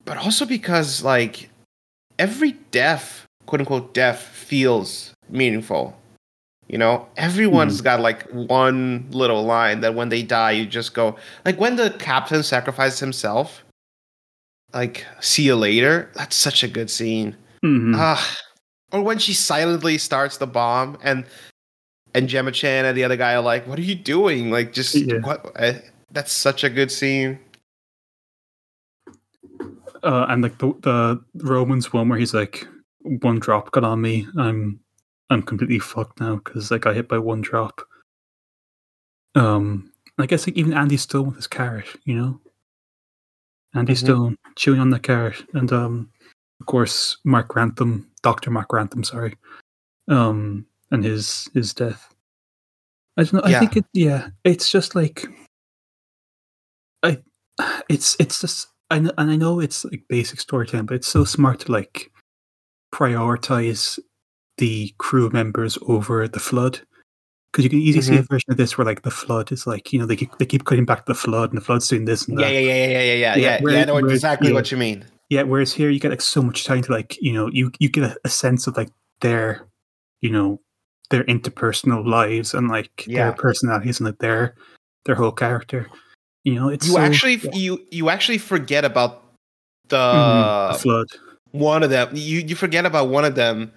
[0.04, 1.50] but also because like
[2.18, 5.96] every death, quote unquote, death feels meaningful.
[6.68, 11.16] You know, everyone's got like one little line that when they die, you just go
[11.44, 13.64] like when the captain sacrifices himself.
[14.72, 16.10] Like, see you later.
[16.14, 17.36] That's such a good scene.
[17.64, 17.94] mhm.
[17.96, 18.36] Ah,
[18.92, 21.24] or when she silently starts the bomb and
[22.14, 24.94] and Gemma Chan and the other guy are like, "What are you doing?" Like, just
[24.94, 25.18] Yeah.
[25.22, 25.52] what?
[25.56, 25.74] Uh,
[26.12, 27.38] that's such a good scene.
[30.02, 32.66] uh, and like the the Romans one where he's like
[33.02, 34.26] one drop got on me.
[34.38, 34.80] I'm
[35.28, 37.82] I'm completely fucked now because like I hit by one drop.
[39.34, 42.40] Um, I guess like even Andy Stone with his carrot, you know,
[43.74, 43.96] Andy Mhm.
[43.98, 46.10] Stone chewing on the carrot, and um,
[46.60, 49.36] of course Mark Grantham, Doctor Mark Grantham, sorry,
[50.08, 52.12] um, and his his death.
[53.16, 53.42] I don't know.
[53.44, 53.84] I think it.
[53.92, 55.26] Yeah, it's just like
[57.02, 57.18] I.
[57.88, 61.60] It's it's just I and I know it's like basic storytelling, but it's so smart
[61.60, 62.10] to like
[62.94, 63.98] prioritize
[64.58, 66.80] the crew members over the flood.
[67.52, 68.32] Because you can easily see a mm-hmm.
[68.32, 70.64] version of this where like the flood is like you know they keep they keep
[70.64, 72.42] cutting back to the flood and the flood's doing this and that.
[72.42, 73.70] Yeah, yeah, yeah, yeah, yeah, yeah, Yeah, yeah.
[73.70, 74.54] Yeah, I know exactly yeah.
[74.54, 75.04] what you mean.
[75.30, 77.88] Yeah, whereas here you get like so much time to like you know you you
[77.88, 79.68] get a, a sense of like their
[80.20, 80.60] you know
[81.10, 83.24] their interpersonal lives and like Yeah.
[83.24, 84.54] their personalities and like their
[85.04, 85.86] their whole character.
[86.44, 87.50] You know, it's You so- actually yeah.
[87.54, 89.22] you you actually forget about
[89.88, 91.06] the Mhm, the flood.
[91.52, 92.08] one of them.
[92.14, 93.72] You you forget about one of them,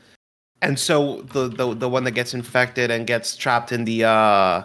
[0.61, 4.63] and so the the the one that gets infected and gets trapped in the uh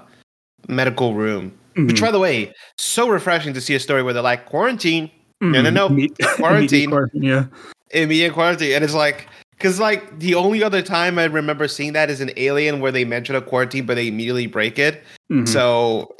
[0.69, 1.53] medical room.
[1.77, 2.01] Which, Mhm.
[2.01, 5.71] by the way, so refreshing to see a story where they're like quarantine, no, no,
[5.71, 5.75] Mhm.
[5.75, 6.91] no, quarantine.
[6.91, 7.45] quarantine, Yeah.
[7.93, 9.27] immediate quarantine, and it's like.
[9.59, 13.05] Cause like the only other time I remember seeing that is an Alien where they
[13.05, 15.03] mention a quarantine but they immediately break it.
[15.33, 15.49] Mhm.
[15.49, 16.15] So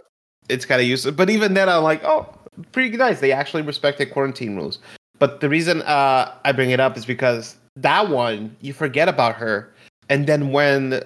[0.49, 1.15] it's kind of useless.
[1.15, 2.27] But even then, I'm like, oh,
[2.73, 3.21] pretty nice.
[3.21, 4.79] They actually respected quarantine rules.
[5.19, 9.37] But the reason uh, I bring it up is because that one, you forget about
[9.37, 9.73] her.
[10.09, 11.03] And then when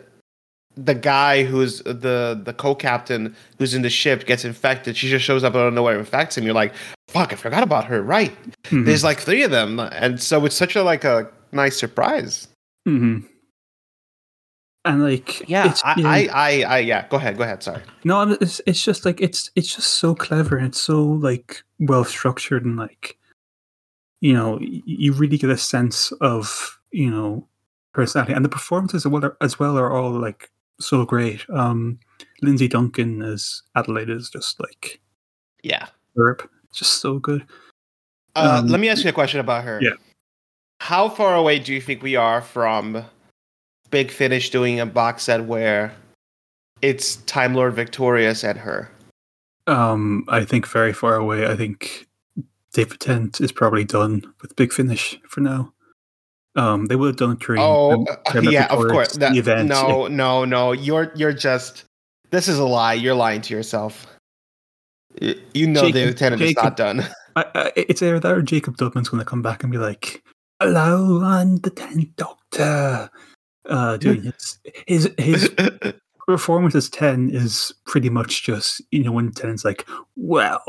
[0.75, 5.45] the guy who's the the co-captain who's in the ship gets infected, she just shows
[5.45, 6.45] up out of nowhere and infects him.
[6.45, 6.73] You're like,
[7.09, 8.01] fuck, I forgot about her.
[8.03, 8.33] Right.
[8.65, 8.87] Mhm.
[8.87, 9.79] There's like three of them.
[9.81, 12.49] And so it's such a like a nice surprise.
[12.89, 13.29] Mhm.
[14.85, 15.67] And like Yeah.
[15.67, 17.07] it's- I, I, I, I, yeah.
[17.09, 17.37] Go ahead.
[17.37, 17.63] Go ahead.
[17.63, 17.83] Sorry.
[18.05, 22.05] No, it's it's just like it's it's just so clever and it's so like well
[22.05, 23.17] structured and like
[24.21, 27.47] you know you really get a sense of you know
[27.93, 31.45] personality and the performances as well are, as well are all like so great.
[31.51, 32.01] Um,
[32.41, 35.01] Lindsay Duncan as Adelaide is just like
[35.63, 35.87] Yeah.
[36.17, 37.47] herb, just so good.
[38.35, 39.79] Uh, Um, let me ask you a question about her.
[39.81, 39.93] yeah.
[40.83, 43.05] How far away do you think we are from
[43.93, 45.95] Big Finish doing a box set where
[46.83, 48.91] it's Time Lord Victorious and her?
[49.69, 51.47] Um, I think very far away.
[51.47, 52.09] I think
[52.73, 55.73] David Tennant is probably done with Big Finish for now.
[56.57, 59.13] Um, they would have done it during Oh, um, yeah, of course.
[59.13, 59.69] That- event.
[59.69, 60.73] no, no, no.
[60.73, 61.85] You're you're just.
[62.31, 62.95] This is a lie.
[62.95, 64.09] You're lying to yourself.
[65.21, 67.07] You know Jacob- David Tennant is not done.
[67.37, 70.25] I, I, it's either that or Jacob Dudman's going to come back and be like,
[70.63, 73.11] "Hello, I'm the Tenth Doctor."
[73.69, 75.51] Uh, doing his his his
[76.25, 80.63] performance as Ten is pretty much just you know when Ten's like, "Well,"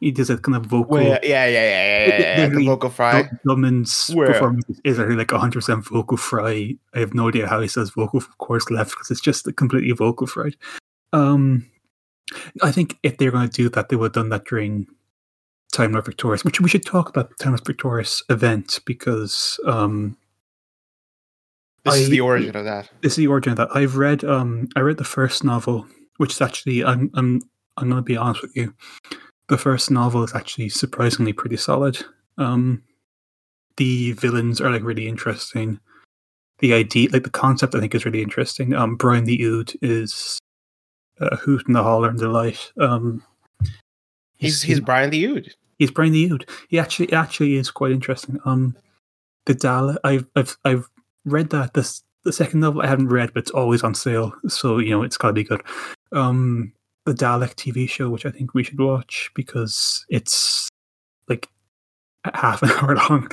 [0.00, 0.96] he does that kind of vocal.
[0.96, 3.28] Well, yeah, yeah, yeah, yeah, yeah, yeah, The vocal fry.
[3.46, 4.28] Dudman's Where?
[4.28, 6.74] performance is actually like 100% vocal fry.
[6.94, 10.28] I have no idea how he says vocal course left because it's just completely vocal
[10.28, 10.56] fried.
[11.12, 11.70] Um,
[12.62, 14.86] I think if they're going to do that, they would have done that during
[15.72, 20.16] Time Lord Victorious, which we should talk about the Time Lord Victorious event because um,
[21.84, 22.90] This is the origin of that.
[23.02, 23.68] this is the origin of that.
[23.74, 25.86] I've read um I read the first novel,
[26.18, 27.40] which is actually I'm I'm
[27.76, 28.74] I'm gonna be honest with you.
[29.48, 32.04] The first novel is actually surprisingly pretty solid.
[32.38, 32.82] Um
[33.76, 35.80] the villains are like really interesting.
[36.58, 38.74] The idea like the concept I think is really interesting.
[38.74, 40.38] Um Brian the Ood is
[41.20, 42.72] a hoot in the holler and delight.
[42.80, 43.22] Um
[44.36, 45.54] He's he's Brian the Ood.
[45.80, 46.48] He's Brian the Ood.
[46.68, 48.38] He actually actually is quite interesting.
[48.44, 48.76] Um,
[49.46, 49.96] the Dalek.
[50.04, 50.88] I've I've I've
[51.24, 54.78] read that this the second novel I haven't read, but it's always on sale, so
[54.78, 55.62] you know it's gotta be good.
[56.12, 56.72] Um,
[57.06, 60.68] the Dalek TV show, which I think we should watch because it's
[61.28, 61.48] like
[62.34, 63.28] half an hour long.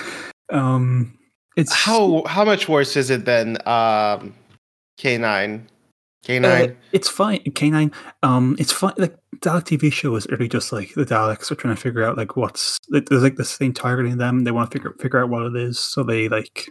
[0.49, 1.17] Um,
[1.57, 4.33] it's How how much worse is it than um,
[4.97, 5.67] K nine?
[6.23, 7.39] K Uh, it's fine.
[7.39, 7.93] K9.
[8.23, 8.93] Um, it's fine.
[8.97, 12.17] Like Dalek TV show is really just like the Daleks are trying to figure out
[12.17, 14.43] like what's there's like this thing targeting them.
[14.43, 16.69] They want to figure figure out what it is, so they like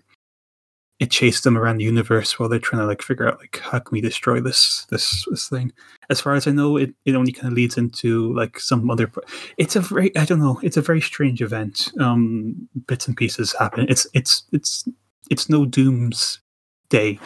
[0.99, 3.79] it chases them around the universe while they're trying to like figure out like how
[3.79, 5.73] can we destroy this this this thing.
[6.11, 9.11] As far as I know, it, it only kind of leads into like some other.
[9.59, 10.61] It's a very I don't know.
[10.63, 11.93] It's a very strange event.
[12.01, 13.87] Um, bits and pieces happen.
[13.89, 14.89] It's it's it's
[15.31, 16.41] it's no Doom's
[16.89, 17.19] day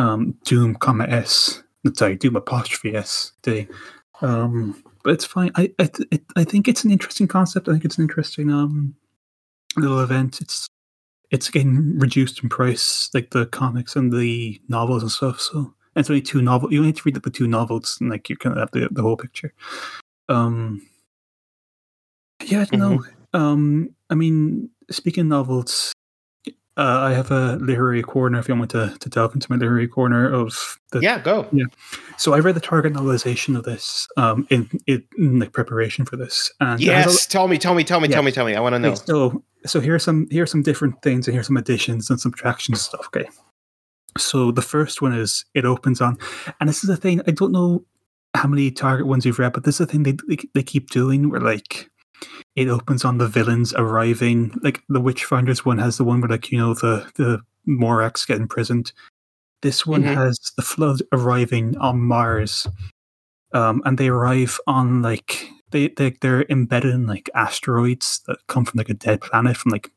[0.00, 1.62] um, Doom, comma S.
[1.94, 3.68] Sorry, Doom apostrophe S day.
[4.22, 5.50] Um, but it's fine.
[5.54, 7.68] I I, it, I think it's an interesting concept.
[7.68, 8.94] I think it's an interesting um
[9.76, 10.40] little event.
[10.40, 10.66] It's
[11.30, 15.40] it's getting reduced in price, like the comics and the novels and stuff.
[15.40, 15.58] So
[15.94, 16.72] and it's only two novels.
[16.72, 18.70] You only have to read like, the two novels, and like you kind of have
[18.72, 19.52] the the whole picture.
[20.28, 20.86] Um,
[22.44, 23.04] yeah, I don't know.
[23.32, 25.92] Um, I mean, speaking of novels,
[26.76, 28.38] uh, I have a literary corner.
[28.38, 31.46] If you want me to, to delve into my literary corner of the yeah, go.
[31.52, 31.64] yeah.
[32.16, 36.16] so I read the target novelization of this um, in, in, in like preparation for
[36.16, 38.14] this, and has a- Yes, tell me, tell me, tell me, Yeah.
[38.14, 38.54] tell me, tell me.
[38.54, 38.88] I want to know.
[38.92, 42.80] Okay, so so here's some here's some different things and here's some additions and subtractions
[42.80, 43.06] stuff.
[43.06, 43.28] Okay.
[44.18, 46.18] So the first one is it opens on,
[46.60, 47.84] and this is the thing I don't know
[48.34, 50.90] how many target ones you've read, but this is the thing they they, they keep
[50.90, 51.90] doing where like
[52.56, 54.52] it opens on the villains arriving.
[54.62, 58.38] Like the Witchfinders one has the one where like you know the the Morax get
[58.40, 58.92] imprisoned,
[59.62, 60.14] This one Mhm.
[60.14, 62.66] has the flood arriving on Mars,
[63.52, 68.64] um, and they arrive on like they they they're embedded in like asteroids that come
[68.64, 69.90] from like a dead planet from like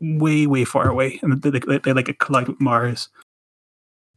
[0.00, 3.08] way way far away, and they they, they like collide with Mars,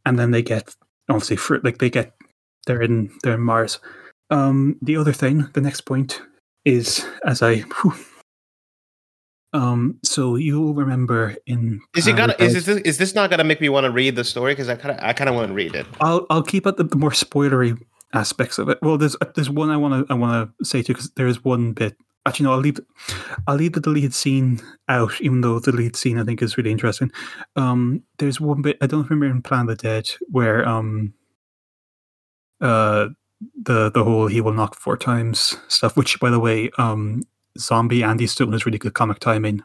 [0.05, 0.75] and then they get
[1.09, 2.13] obviously for like they get
[2.67, 3.79] they're in they're in Mars.
[4.31, 6.21] Um, the other thing, the next point
[6.65, 7.57] is as I.
[7.57, 7.93] whew,
[9.55, 12.35] um, so you'll remember in Is it gonna?
[12.39, 14.51] Is this is this not gonna make me want to read the story?
[14.51, 15.87] Because I kind of I kind of want to read it.
[16.01, 17.81] I'll I'll keep out the, the more spoilery
[18.13, 18.79] aspects of it.
[18.81, 21.45] Well, there's there's one I want to I want to say too because there is
[21.45, 21.95] one bit.
[22.25, 22.79] Actually, no, I'll leave
[23.47, 26.71] I'll leave the deleted scene out, even though the lead scene I think is really
[26.71, 27.09] interesting.
[27.55, 31.13] Um, there's one bit I don't remember in Planet of the Dead where um
[32.59, 33.07] uh
[33.61, 35.97] the the whole he will knock four times stuff.
[35.97, 37.23] Which, by the way, um,
[37.57, 39.63] zombie Andy Stone is really good comic timing.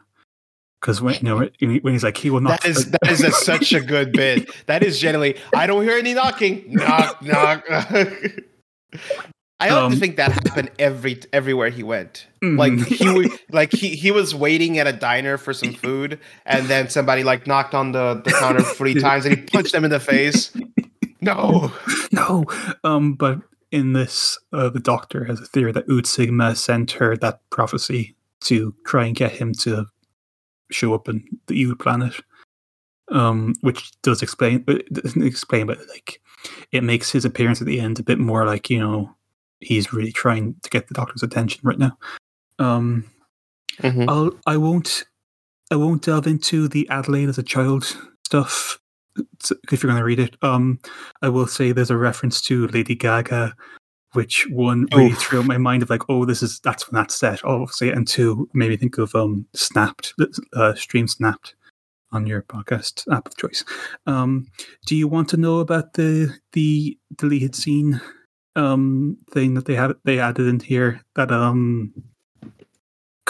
[0.81, 3.31] Because when you know when he's like he will knock That is that is a,
[3.31, 4.49] such a good bit.
[4.65, 5.37] That is generally.
[5.55, 6.63] I don't hear any knocking.
[6.73, 7.63] Knock knock.
[7.69, 8.33] I
[9.69, 12.25] like Um, to think that happened every everywhere he went.
[12.41, 12.85] Like Mhm.
[12.87, 16.89] he would, like he, he was waiting at a diner for some food, and then
[16.89, 19.99] somebody like knocked on the, the counter three times, and he punched them in the
[19.99, 20.51] face.
[21.21, 21.71] No,
[22.11, 22.45] no.
[22.83, 23.39] Um, but
[23.71, 28.15] in this, uh, the Doctor has a theory that Ood Sigma sent her that prophecy
[28.41, 29.85] to try and get him to
[30.71, 32.15] show up in the Ood planet.
[33.09, 36.21] Um, which does explain, it doesn't explain, but like
[36.71, 39.13] it makes his appearance at the end a bit more like you know
[39.59, 41.97] he's really trying to get the Doctor's attention right now.
[42.57, 43.03] Um,
[43.79, 44.09] Mhm.
[44.09, 45.05] I'll I won't
[45.71, 48.79] I won't delve into the Adelaide as a child stuff
[49.17, 50.35] if you're going to read it.
[50.41, 50.79] Um,
[51.21, 53.55] I will say there's a reference to Lady Gaga,
[54.13, 55.19] which one really Oof.
[55.19, 58.49] threw my mind of like, oh, this is that's when that's set, obviously, and two
[58.53, 60.13] made me think of um Snapped,
[60.53, 61.55] uh, Stream Snapped
[62.11, 63.63] on your podcast app of choice.
[64.05, 64.47] Um,
[64.85, 68.01] do you want to know about the the deleted scene
[68.57, 71.93] um thing that they have they added in here that um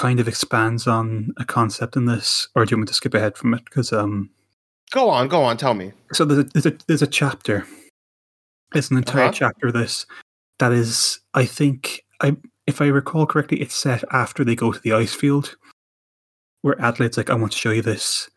[0.02, 3.14] kind of expands on a concept in this, or do you want me to skip
[3.14, 3.64] ahead from it?
[3.66, 4.32] Because um,
[4.92, 5.58] go on, go on.
[5.58, 5.92] Tell me.
[6.14, 7.66] so there's a, there's a there's a chapter.
[8.76, 9.34] It's an entire Uh-huh.
[9.34, 10.06] chapter of this
[10.60, 14.80] that is, I think, I if I recall correctly, it's set after they go to
[14.80, 15.56] the ice field,
[16.62, 18.30] where Adelaide's like, "I want to show you this,"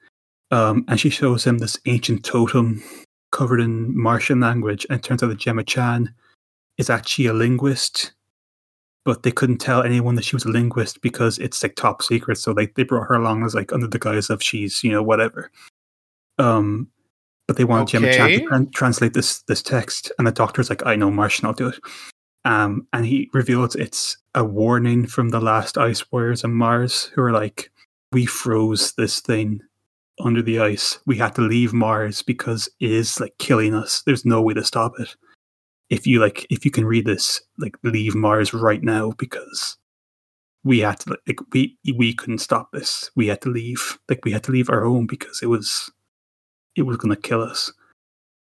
[0.51, 2.83] um, and she shows him this ancient totem
[3.31, 6.13] covered in Martian language, and it turns out that Gemma Chan
[6.79, 8.13] is actually a linguist,
[9.05, 12.39] but they couldn't tell anyone that she was a linguist because it's like top secret.
[12.39, 15.03] So like they brought her along as like under the guise of she's you know
[15.03, 15.51] whatever.
[16.39, 16.89] Um,
[17.47, 20.85] but they wanted Gemma Chan to tran- translate this this text, and the doctor's like,
[20.87, 21.79] "I know Martian, I'll do it."
[22.45, 27.23] Um, and he reveals it's a warning from the last ice warriors on Mars, who
[27.23, 27.71] are like,
[28.13, 29.61] "We froze this thing
[30.21, 30.99] under the ice.
[31.07, 34.03] We had to leave Mars because it is like killing us.
[34.07, 35.15] There's no way to stop it.
[35.91, 39.77] If you like, if you can read this, like, leave Mars right now because."
[40.67, 43.11] We had to like we we couldn't stop this.
[43.15, 43.99] We had to leave.
[44.09, 45.93] Like we had to leave our home because it was
[46.77, 47.73] it was gonna kill us.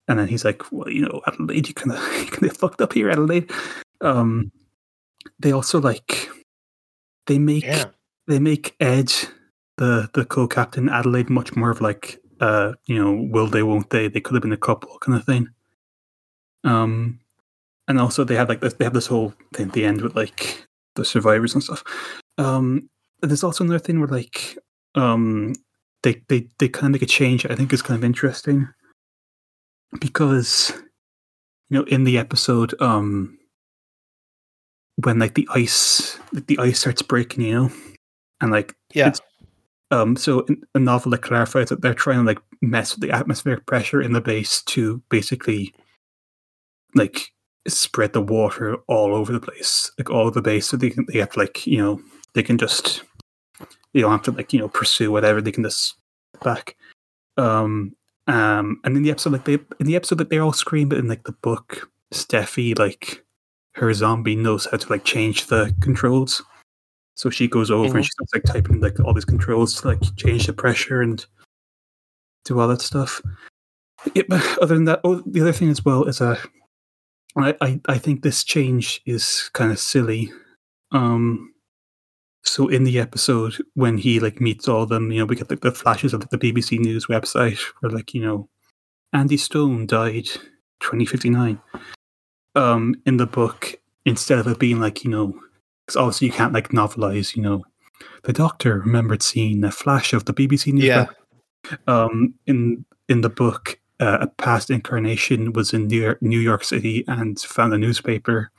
[0.08, 2.80] And then he's like, "Well, you know, Adelaide, you kind of you kind of fucked
[2.80, 3.50] up here, Adelaide."
[4.00, 4.52] Um,
[5.38, 6.28] they also like
[7.26, 7.86] they make Yeah.
[8.26, 9.12] they make Ed
[9.78, 14.08] the the co-captain Adelaide much more of like uh you know will they won't they
[14.08, 15.48] they could have been a couple kind of thing.
[16.64, 17.20] Um,
[17.88, 20.14] and also they have like this they have this whole thing at the end with
[20.16, 20.64] like
[20.96, 21.82] the survivors and stuff.
[22.38, 22.88] Um,
[23.22, 24.58] and there's also another thing where like
[24.94, 25.54] um
[26.04, 28.68] they they they kind of make a change I think is kind of interesting.
[30.00, 30.72] Because
[31.70, 33.36] you know in the episode um
[34.96, 37.72] when like the ice like the ice starts breaking you know?
[38.40, 39.08] And like Yeah.
[39.08, 39.20] it's
[39.90, 43.10] um so in a novel that clarifies that they're trying to like mess with the
[43.14, 45.74] atmospheric pressure in the base to basically
[46.94, 47.32] like
[47.66, 49.90] spread the water all over the place.
[49.98, 52.00] Like all over the base so they can they have like you know
[52.34, 53.02] they can just
[53.94, 55.94] they don't have to like you know pursue whatever they can just
[56.42, 56.76] back
[57.38, 57.94] um
[58.26, 60.98] um and in the episode like they in the episode that they all scream but
[60.98, 63.24] in like the book steffi like
[63.74, 66.42] her zombie knows how to like change the controls
[67.16, 68.04] so she goes over and Mhm.
[68.04, 71.24] she starts like typing like all these controls to like change the pressure and
[72.44, 73.22] do all that stuff
[74.14, 76.38] yeah, but other than that oh the other thing as well is uh
[77.36, 80.32] I, I I think this change is kind of silly.
[80.92, 81.52] Um,
[82.44, 85.50] so in the episode when he like meets all of them, you know, we get
[85.50, 88.48] like the flashes of the BBC News website where like you know,
[89.12, 90.26] Andy Stone died
[90.80, 91.58] 2059.
[92.56, 93.74] Um, in the book,
[94.04, 95.34] instead of it being like you know,
[95.86, 97.64] because obviously you can't like novelize, you know,
[98.24, 101.06] the Doctor remembered seeing a flash of the BBC News Yeah.
[101.06, 106.38] web- um in in the book uh, a past incarnation was in New York, New
[106.40, 108.50] York City and found a newspaper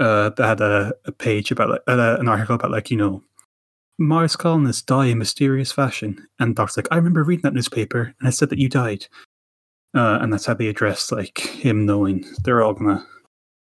[0.00, 3.22] uh, that had a, a page about like, uh, an article about like you know
[3.98, 8.28] Mars colonists die in mysterious fashion, and Doc's like, I remember reading that newspaper, and
[8.28, 9.06] it said that you died,
[9.94, 13.06] uh, and that's how they address like him knowing they're all gonna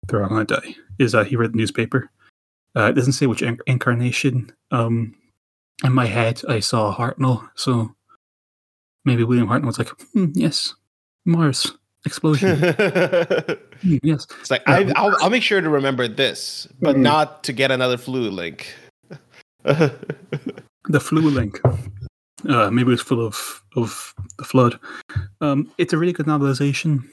[0.07, 0.75] they're all gonna die.
[0.99, 2.09] Is that he read the newspaper?
[2.75, 4.51] Uh, it doesn't say which in- incarnation.
[4.71, 5.15] Um,
[5.83, 7.95] in my head, I saw Hartnell, so
[9.05, 10.75] maybe William Hartnell was like, hmm, yes,
[11.25, 11.73] Mars
[12.07, 12.57] explosion.
[13.83, 17.01] Hmm, yes, It's like I, I'll, I'll make sure to remember this, but Mhm.
[17.01, 18.73] not to get another flu link.
[19.63, 21.59] the flu link.
[22.49, 24.79] Uh, maybe it's full of of the flood.
[25.41, 27.03] Um, it's a really good novelization.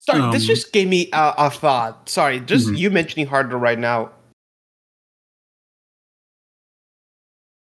[0.00, 2.10] Sorry, this Um, just gave me a, a thought.
[2.10, 2.76] Sorry, just Mhm.
[2.76, 4.10] you mentioning Harder right now.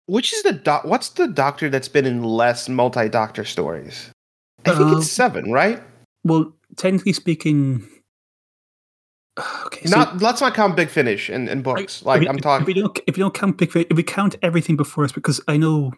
[0.06, 0.84] Which is the doc?
[0.84, 4.10] What's the doctor that's been in less multi-doctor stories?
[4.64, 5.82] I think Uh, it's seven, right?
[6.24, 7.86] Well, technically speaking,
[9.66, 12.04] okay, so- not let's not count Big Finish and, and books.
[12.04, 12.68] Like if I'm talking.
[12.68, 15.12] If you don't, if you don't count big, Finish, if we count everything before us,
[15.12, 15.92] because I know,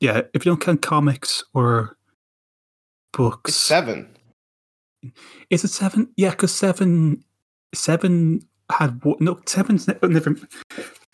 [0.00, 1.96] yeah, if you don't count comics or
[3.12, 4.08] books, It's seven.
[5.50, 6.08] Is it seven?
[6.16, 7.22] Yeah, because seven,
[7.74, 8.40] seven
[8.72, 10.34] had no seven's ne- oh, never.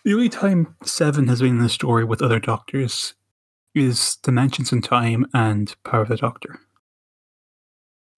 [0.05, 3.13] The only time seven has been in a story with other doctors
[3.75, 6.59] is Dimensions in Time and Power of the Doctor.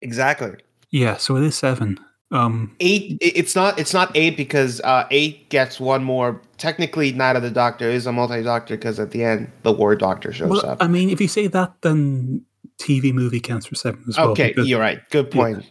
[0.04, 0.52] Exactly.
[0.92, 2.00] Yeah, so it is seven.
[2.30, 3.18] Um, Eight.
[3.22, 3.80] It's not.
[3.80, 6.42] It's not eight because uh, eight gets one more.
[6.58, 10.34] Technically, Night of the Doctor is a multi-doctor because at the end the War Doctor
[10.34, 10.78] shows well, up.
[10.82, 12.44] I mean, if you say that, then
[12.82, 14.30] TV movie counts for seven as well.
[14.30, 15.00] okay, you're right.
[15.12, 15.42] Good Yeah.
[15.42, 15.66] point.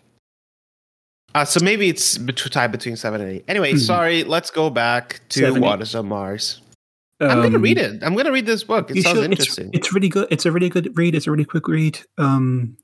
[1.34, 3.44] Uh, so maybe it's bet- tied between seven and eight.
[3.48, 3.78] Anyway, Mhm.
[3.80, 4.22] sorry.
[4.22, 5.66] Let's go back to Seven, eight.
[5.66, 6.60] Waters of Mars.
[7.20, 8.02] I'm gonna um, read it.
[8.02, 8.90] I'm gonna read this book.
[8.90, 9.70] It sounds should- it's- interesting.
[9.72, 10.26] It's, really good.
[10.30, 11.14] It's a really good read.
[11.14, 11.98] It's a really quick read.
[12.18, 12.76] Um,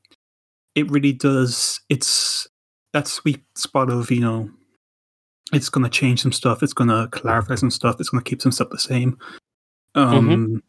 [0.78, 1.80] it really does.
[1.88, 2.46] It's
[2.92, 4.50] that sweet spot of you know,
[5.52, 6.62] it's going to change some stuff.
[6.62, 7.96] It's going to clarify some stuff.
[7.98, 9.18] It's going to keep some stuff the same.
[9.94, 10.62] Um,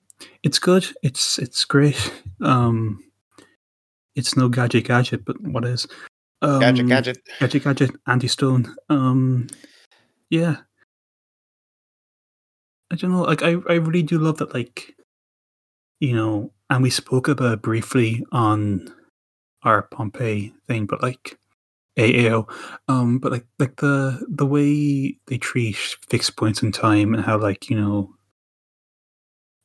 [0.44, 0.88] it's good.
[1.04, 2.12] It's it's great.
[2.42, 3.04] Um,
[4.16, 5.88] it's no gadget gadget, but what is?
[6.42, 7.18] Um, gadget, gadget.
[7.40, 8.74] Gadget Gadget, Andy Stone.
[8.90, 9.48] Um,
[10.30, 10.58] yeah.
[12.92, 13.22] I don't know.
[13.22, 14.54] Like, I, I really do love that.
[14.54, 14.96] Like,
[16.00, 18.92] you know, and we spoke about it briefly on
[19.64, 21.38] our Pompeii thing, but like
[21.98, 22.48] AAO.
[22.88, 25.76] Um, but like, like the the way they treat
[26.10, 28.14] fixed points in time and how like you know,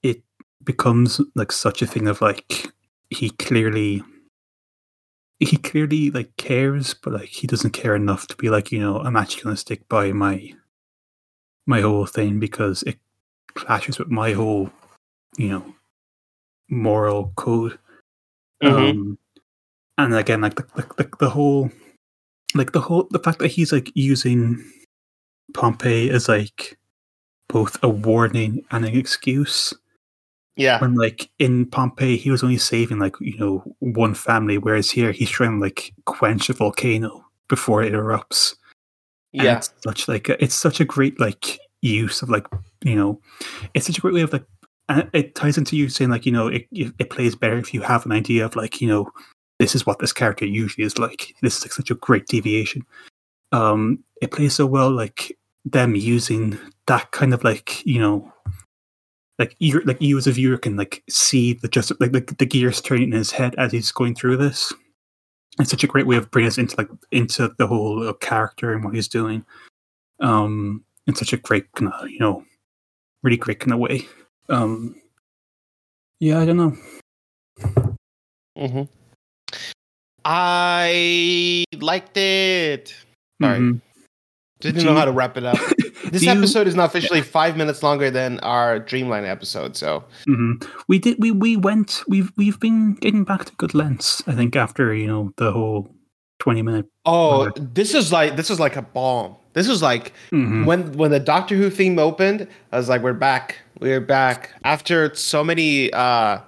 [0.03, 0.23] it
[0.65, 2.69] becomes like such a thing of like
[3.11, 4.03] he clearly
[5.41, 8.99] he clearly like cares, but like he doesn't care enough to be like, you know,
[9.01, 10.55] I'm actually gonna stick by my
[11.67, 12.99] my whole thing because it
[13.55, 14.71] clashes with my whole,
[15.39, 15.75] you know,
[16.71, 17.79] moral code.
[18.63, 18.91] Mhm.
[18.91, 19.19] Um
[19.99, 21.71] and again like the, the the the whole
[22.55, 24.63] like the whole the fact that he's like using
[25.55, 26.79] Pompeii as like
[27.49, 29.73] both a warning and an excuse
[30.57, 30.81] Yeah.
[30.81, 35.13] when like in Pompeii he was only saving like you know one family, whereas here
[35.13, 38.55] he's trying to like quench a volcano before it erupts.
[39.35, 39.57] And Yeah.
[39.59, 42.47] it's such like a, it's such a great like use of like
[42.85, 43.21] you know
[43.75, 44.47] it's such a great way of like
[44.89, 47.75] and it ties into you saying like you know it it it plays better if
[47.75, 49.11] you have an idea of like you know
[49.59, 51.35] this is what this character usually is like.
[51.43, 52.83] This is like such a great deviation.
[53.53, 58.31] Um, it plays so well like them using that kind of like you know
[59.39, 62.47] like you like you as a viewer can like see the just like the, the
[62.47, 64.73] gears turning in his head as he's going through this.
[65.61, 68.73] It's such a great way of bringing us into like into the whole uh, character
[68.73, 69.45] and what he's doing.
[70.21, 72.45] Um in such a great kind of you know
[73.23, 74.07] really great kind of way.
[74.49, 75.01] Um
[76.21, 76.77] yeah i don't know.
[78.57, 79.04] Mm hmm
[80.25, 82.95] I liked it.
[83.43, 83.59] Sorry.
[83.59, 83.81] Mhm.
[84.61, 85.59] Didn't Do know you- how to wrap it up.
[86.05, 89.75] This Do you- episode is now officially five minutes longer than our Dreamland episode.
[89.77, 90.63] So Mhm.
[90.87, 94.55] we did we we went we've we've been getting back to good lengths i think
[94.55, 95.89] after you know the whole
[96.41, 97.63] 20 minute Oh, Okay.
[97.73, 99.35] this is like this is like a bomb.
[99.55, 100.67] This is like Mhm.
[100.67, 105.15] when when the Doctor Who theme opened, I was like, "We're back, we're back." After
[105.15, 106.39] so many, uh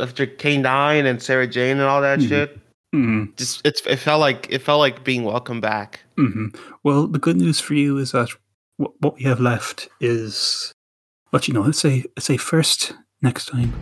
[0.00, 2.28] after K nine and Sarah Jane and all that Mhm.
[2.28, 2.58] shit,
[2.94, 3.36] Mhm.
[3.36, 6.00] just it's it felt like it felt like being welcome back.
[6.16, 6.48] hmm
[6.84, 8.30] Well, the good news for you is that
[8.76, 10.72] what, what we have left is,
[11.32, 13.72] but you know, let's say let's say first next time.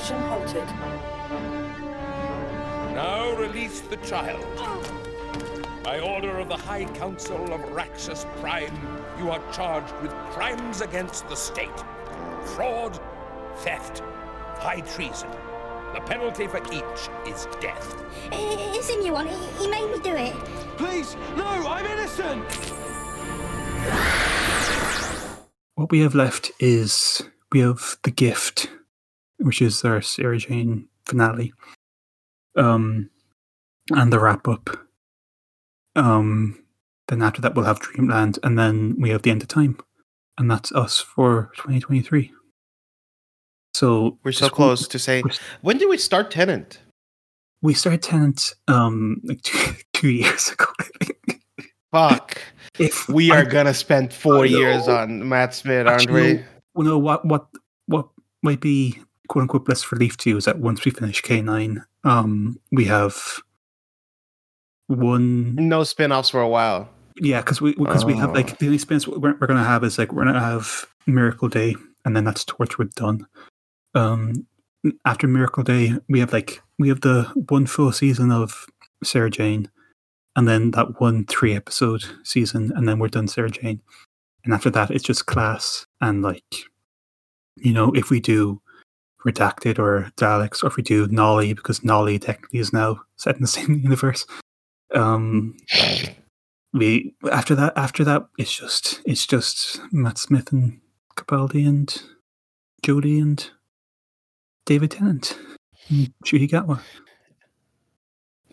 [0.00, 0.66] Suppression halted.
[2.94, 4.42] Now release the child.
[5.84, 8.74] By order of the High Council of Raxus Prime,
[9.18, 11.68] you are charged with crimes against the state
[12.56, 12.98] fraud,
[13.56, 14.02] theft,
[14.56, 15.28] high treason.
[15.92, 18.02] The penalty for each is death.
[18.32, 19.26] It's a new one.
[19.26, 20.34] He, he made me do it.
[20.78, 22.50] Please, no, I'm innocent!
[25.74, 27.22] What we have left is
[27.52, 28.70] we have the gift,
[29.40, 31.52] which is their Sarah Jane finale,
[32.56, 33.10] um,
[33.90, 34.70] and the wrap up.
[35.96, 36.62] Um,
[37.08, 39.78] then after that we'll have Dreamland, and then we have the end of time,
[40.38, 42.32] and that's us for 2023.
[43.74, 45.22] So We're so close to say.
[45.62, 46.80] When did we start Tennant?
[47.62, 50.66] We started Tennant um like two, two years ago.
[50.80, 51.42] I think.
[51.92, 52.38] Fuck.
[52.78, 56.44] If We are I- gonna spend four years on Matt Smith, aren't Actually, we?
[56.74, 57.48] Well, no, what what
[57.86, 58.08] what
[58.42, 59.00] might be
[59.30, 62.84] quote unquote blessed relief to you is that once we finish K nine, um, we
[62.86, 63.40] have
[64.88, 66.88] one No spin-offs for a while.
[67.20, 68.34] yeah, because we because we have Oh.
[68.34, 71.76] like the only experience we're, we're gonna have is like we're gonna have Miracle Day,
[72.04, 73.26] and then that's Torchwood done.
[73.94, 74.46] Um,
[75.04, 78.66] after Miracle Day, we have like we have the one full season of
[79.04, 79.70] Sarah Jane,
[80.34, 83.80] and then that one three episode season, and then we're done Sarah Jane.
[84.44, 86.64] And after that, it's just class and like,
[87.56, 88.62] you know, if we do
[89.26, 93.42] Redacted or Daleks, or if we do Nolly, because Nolly technically is now set in
[93.42, 94.26] the same universe.
[94.94, 95.56] Um,
[96.72, 100.80] we after that after that it's just it's just Matt Smith and
[101.16, 102.02] Capaldi and
[102.84, 103.50] Jodie and
[104.66, 105.36] David Tennant.
[105.88, 106.80] and Ncuti Gatwa.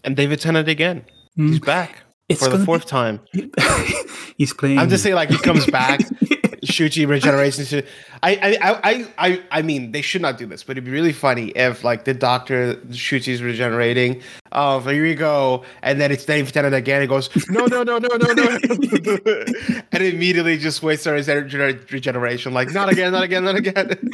[0.04, 1.06] And David Tennant again.
[1.36, 3.20] He's Mm, back it's for the fourth be- time.
[4.38, 4.80] He's playing.
[4.80, 6.00] I'm just saying, like he comes back,
[6.64, 7.84] Ncuti regeneration.
[8.24, 11.14] I, I, I, I, I, mean, they should not do this, but it'd be really
[11.14, 14.22] funny if, like, the doctor Ncuti's regenerating.
[14.52, 17.02] Oh, here we go, and then it's David Tennant again.
[17.02, 18.58] It goes, no, no, no, no, no, no,
[19.92, 22.54] and immediately just wastes on his rege- regeneration.
[22.54, 24.12] Like, not again, not again, not again.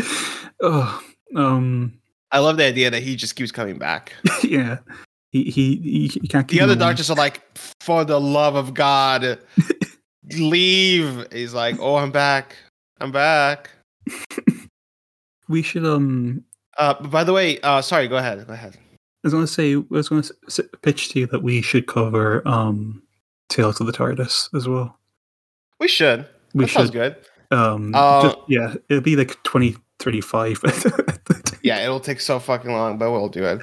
[0.62, 1.02] oh,
[1.34, 1.92] um,
[2.30, 4.12] I love the idea that he just keeps coming back.
[4.42, 4.78] yeah.
[5.30, 6.46] He he he, can't.
[6.46, 7.42] keep The other doctors are like,
[7.80, 9.40] for the love of God,
[10.32, 11.26] leave.
[11.32, 12.56] He's like, oh, I'm back.
[13.00, 13.70] I'm back.
[15.46, 16.42] We should um.
[16.78, 18.46] Uh, by the way, uh, sorry, go ahead.
[18.46, 18.76] Go ahead.
[18.76, 19.74] I was going to say.
[19.74, 23.02] I was going to pitch to you that we should cover um,
[23.50, 24.98] Tales of the TARDIS as well.
[25.78, 26.26] We should.
[26.54, 26.92] We that sounds should.
[26.94, 27.16] good.
[27.50, 30.62] Um, Uh, just, yeah, it'll be like twenty thirty five.
[31.62, 33.60] Yeah, it'll take so fucking long, but we'll do it.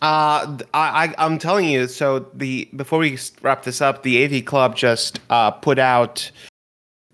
[0.00, 1.86] Uh, I, I, I'm telling you.
[1.88, 6.30] So the before we wrap this up, the AV Club just uh, put out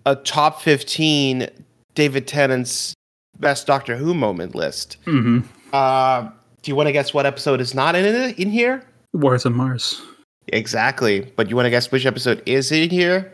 [0.05, 1.47] a top 15
[1.93, 2.93] David Tennant's
[3.39, 4.97] best Doctor Who moment list.
[5.05, 5.39] hmm
[5.73, 6.29] Uh,
[6.61, 8.83] do you want to guess what episode is not in it in here?
[9.13, 10.01] Wars on Mars.
[10.47, 11.21] Exactly.
[11.35, 13.31] But you want to guess which episode is in here?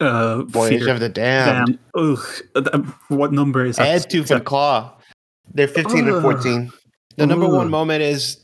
[0.00, 0.90] Uh, Voyage Fear.
[0.94, 1.78] of the Damned.
[1.94, 2.12] Damn.
[2.12, 2.26] Ugh.
[2.54, 2.78] Uh,
[3.08, 3.86] What number is that?
[3.88, 4.92] Ed Tooth and Claw.
[5.54, 6.72] They're 15 and 14.
[7.16, 8.38] The number one moment is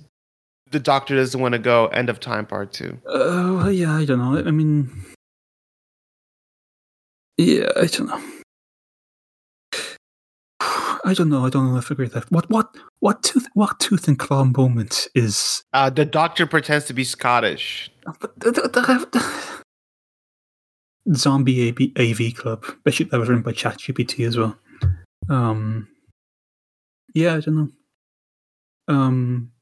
[0.75, 1.87] the Doctor doesn't want to go.
[1.87, 2.99] End of time, part two.
[3.09, 4.37] Uh, well, yeah, I don't know.
[4.37, 4.91] I mean,
[7.39, 8.23] yeah, I don't know.
[10.61, 11.47] I don't know.
[11.47, 12.31] I don't know if I agree with that.
[12.31, 15.63] What, what, what tooth, what tooth and claw moment is?
[15.73, 17.91] Uh, the Doctor pretends to be Scottish.
[21.15, 22.65] Zombie AV, AV Club.
[22.85, 24.57] That was written by ChatGPT as well.
[25.29, 25.89] Um,
[27.15, 27.69] yeah, I don't know.
[28.89, 29.53] Um,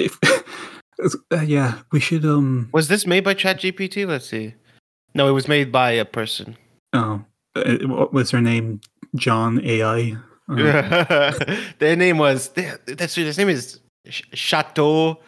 [0.00, 0.18] if
[1.30, 2.68] uh, yeah, we should um.
[2.72, 4.06] Was this made by ChatGPT?
[4.06, 4.54] Let's see.
[5.14, 6.56] No, it was made by a person.
[6.92, 7.24] Oh,
[7.56, 8.80] uh, what was her name?
[9.16, 10.16] John AI.
[10.50, 11.32] Uh,
[11.78, 12.48] Their name was.
[12.48, 13.78] That's his name is
[14.08, 15.20] Chateau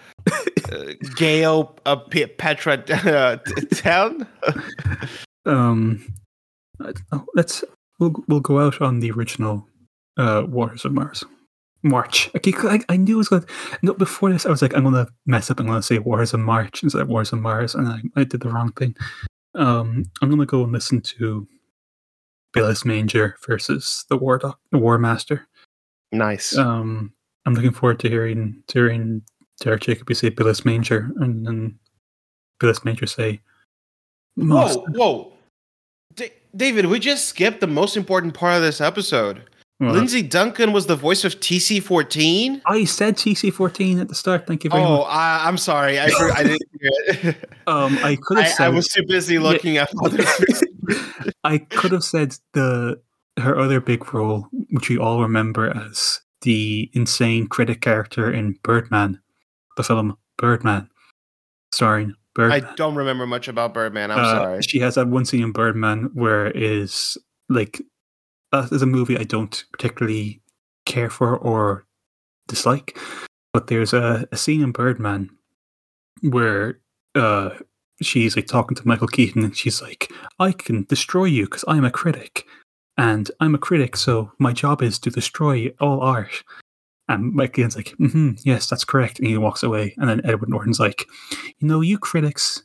[0.72, 0.84] uh,
[1.16, 3.36] Gale uh, P- Petra uh,
[3.70, 4.26] Town.
[5.46, 6.04] um,
[6.80, 7.24] know.
[7.34, 7.64] let's
[7.98, 9.66] we'll we'll go out on the original
[10.16, 11.24] uh Wars of Mars.
[11.82, 12.30] March.
[12.36, 13.42] Okay, I, I knew it was going.
[13.42, 13.48] to
[13.82, 15.60] No, before this, I was like, I'm gonna mess up.
[15.60, 18.40] I'm gonna say Wars of March instead of Wars of Mars, and I, I did
[18.40, 18.96] the wrong thing.
[19.54, 21.46] Um, I'm gonna go and listen to
[22.54, 25.46] Bilis Manger versus the War Doc, the War Master.
[26.12, 26.56] Nice.
[26.56, 27.12] Um,
[27.46, 29.22] I'm looking forward to hearing to hearing
[29.60, 31.78] Derek Jacobi say Bilis Manger, and then
[32.60, 33.40] Bilis Manger say,
[34.36, 35.32] "Master." Whoa, whoa.
[36.14, 39.48] Da- David, we just skipped the most important part of this episode.
[39.82, 42.62] Well, Lindsay Duncan was the voice of TC14.
[42.66, 44.46] I said TC14 at the start.
[44.46, 45.06] Thank you very Oh, much.
[45.08, 45.98] I, I'm sorry.
[45.98, 46.90] I, I didn't hear
[47.30, 47.50] it.
[47.66, 50.24] Um, I could have I, said I was too busy looking at other
[51.44, 53.00] I could have said the
[53.38, 59.20] her other big role, which we all remember as the insane critic character in Birdman,
[59.76, 60.88] the film Birdman,
[61.72, 62.64] starring Birdman.
[62.64, 64.10] I don't remember much about Birdman.
[64.10, 64.62] I'm Uh, sorry.
[64.62, 67.16] She has that one scene in Birdman where is
[67.48, 67.80] like
[68.52, 70.40] that is a movie I don't particularly
[70.86, 71.86] care for or
[72.48, 72.98] dislike,
[73.52, 75.30] but there's a, a scene in Birdman
[76.22, 76.80] where
[77.14, 77.50] uh,
[78.00, 81.84] she's like talking to Michael Keaton and she's like, "I can destroy you because I'm
[81.84, 82.46] a critic,
[82.96, 86.44] and I'm a critic, so my job is to destroy all art."
[87.08, 89.94] And Michael Keaton's like, mm-hmm, "Yes, that's correct," and he walks away.
[89.98, 91.06] And then Edward Norton's like,
[91.58, 92.62] "You know, you critics."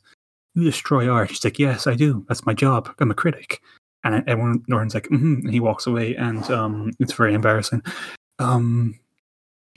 [0.58, 1.30] you destroy art.
[1.30, 2.26] She's like, yes, I do.
[2.28, 2.90] That's my job.
[3.00, 3.62] I'm a critic.
[4.14, 7.82] And everyone, Norton's like, mm-hmm, and he walks away, and um, it's very embarrassing.
[8.40, 9.00] Um,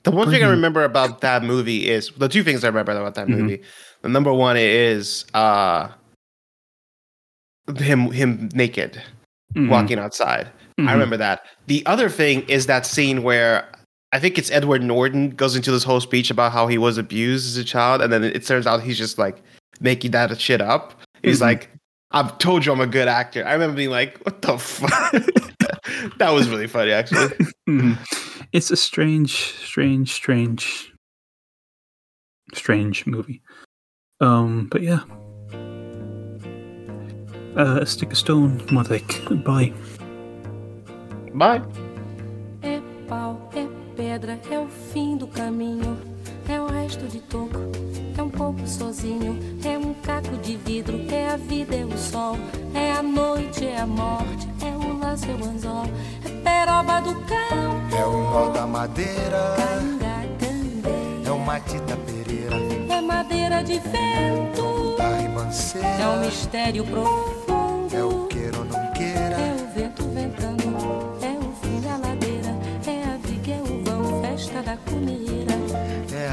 [0.05, 3.15] The one thing I remember about that movie is the two things I remember about
[3.17, 3.39] that Mhm.
[3.39, 3.63] movie.
[4.03, 5.89] The number one is uh
[7.77, 9.03] him him naked
[9.55, 10.49] mhm, walking outside.
[10.79, 10.89] mhm.
[10.89, 11.45] I remember that.
[11.67, 13.69] The other thing is that scene where
[14.13, 17.47] I think it's Edward Norton goes into this whole speech about how he was abused
[17.47, 19.43] as a child, and then it turns out he's just like
[19.81, 20.95] making that shit up.
[21.23, 21.43] He's Mhm.
[21.43, 21.69] like,
[22.11, 25.13] "I've told you I'm a good actor." I remember being like, "What the fuck?"
[26.19, 27.29] that was really funny, actually.
[27.69, 27.99] Mhm.
[28.53, 29.33] It's a strange,
[29.65, 30.93] strange, strange,
[32.53, 33.43] strange movie.
[34.21, 35.01] Um, but yeah.
[37.57, 39.09] Uh, stick a stone, Modric.
[39.45, 39.73] Bye.
[41.35, 41.63] Bye.
[42.63, 46.10] É pau, é pedra, é o fim do caminho.
[46.49, 47.59] É o resto de toco,
[48.19, 49.39] é um pouco sozinho.
[49.65, 52.37] É um caco de vidro, é a vida, é o sol.
[52.75, 55.85] É a noite, é a morte, é o laço, é o anzol.
[56.25, 62.57] É peroba do cão, É o nó da madeira, canga, é o Matita Pereira,
[62.89, 67.95] É madeira de vento, da é um ribanceira, mistério profundo.
[67.97, 70.65] é o queira ou não queira, É o vento ventando,
[71.23, 75.40] é o fim da ladeira, é a viga, é o vão, festa da comeira.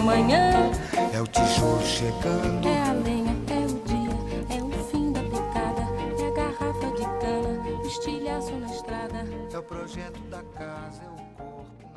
[0.00, 0.70] da manhã,
[1.12, 2.66] é o tijolo chegando.
[2.66, 5.82] é a lenha, é o dia, é o fim da picada.
[6.18, 9.26] É a garrafa de cana, estilhaço na estrada.
[9.52, 11.89] É o projeto da casa, é o corpo.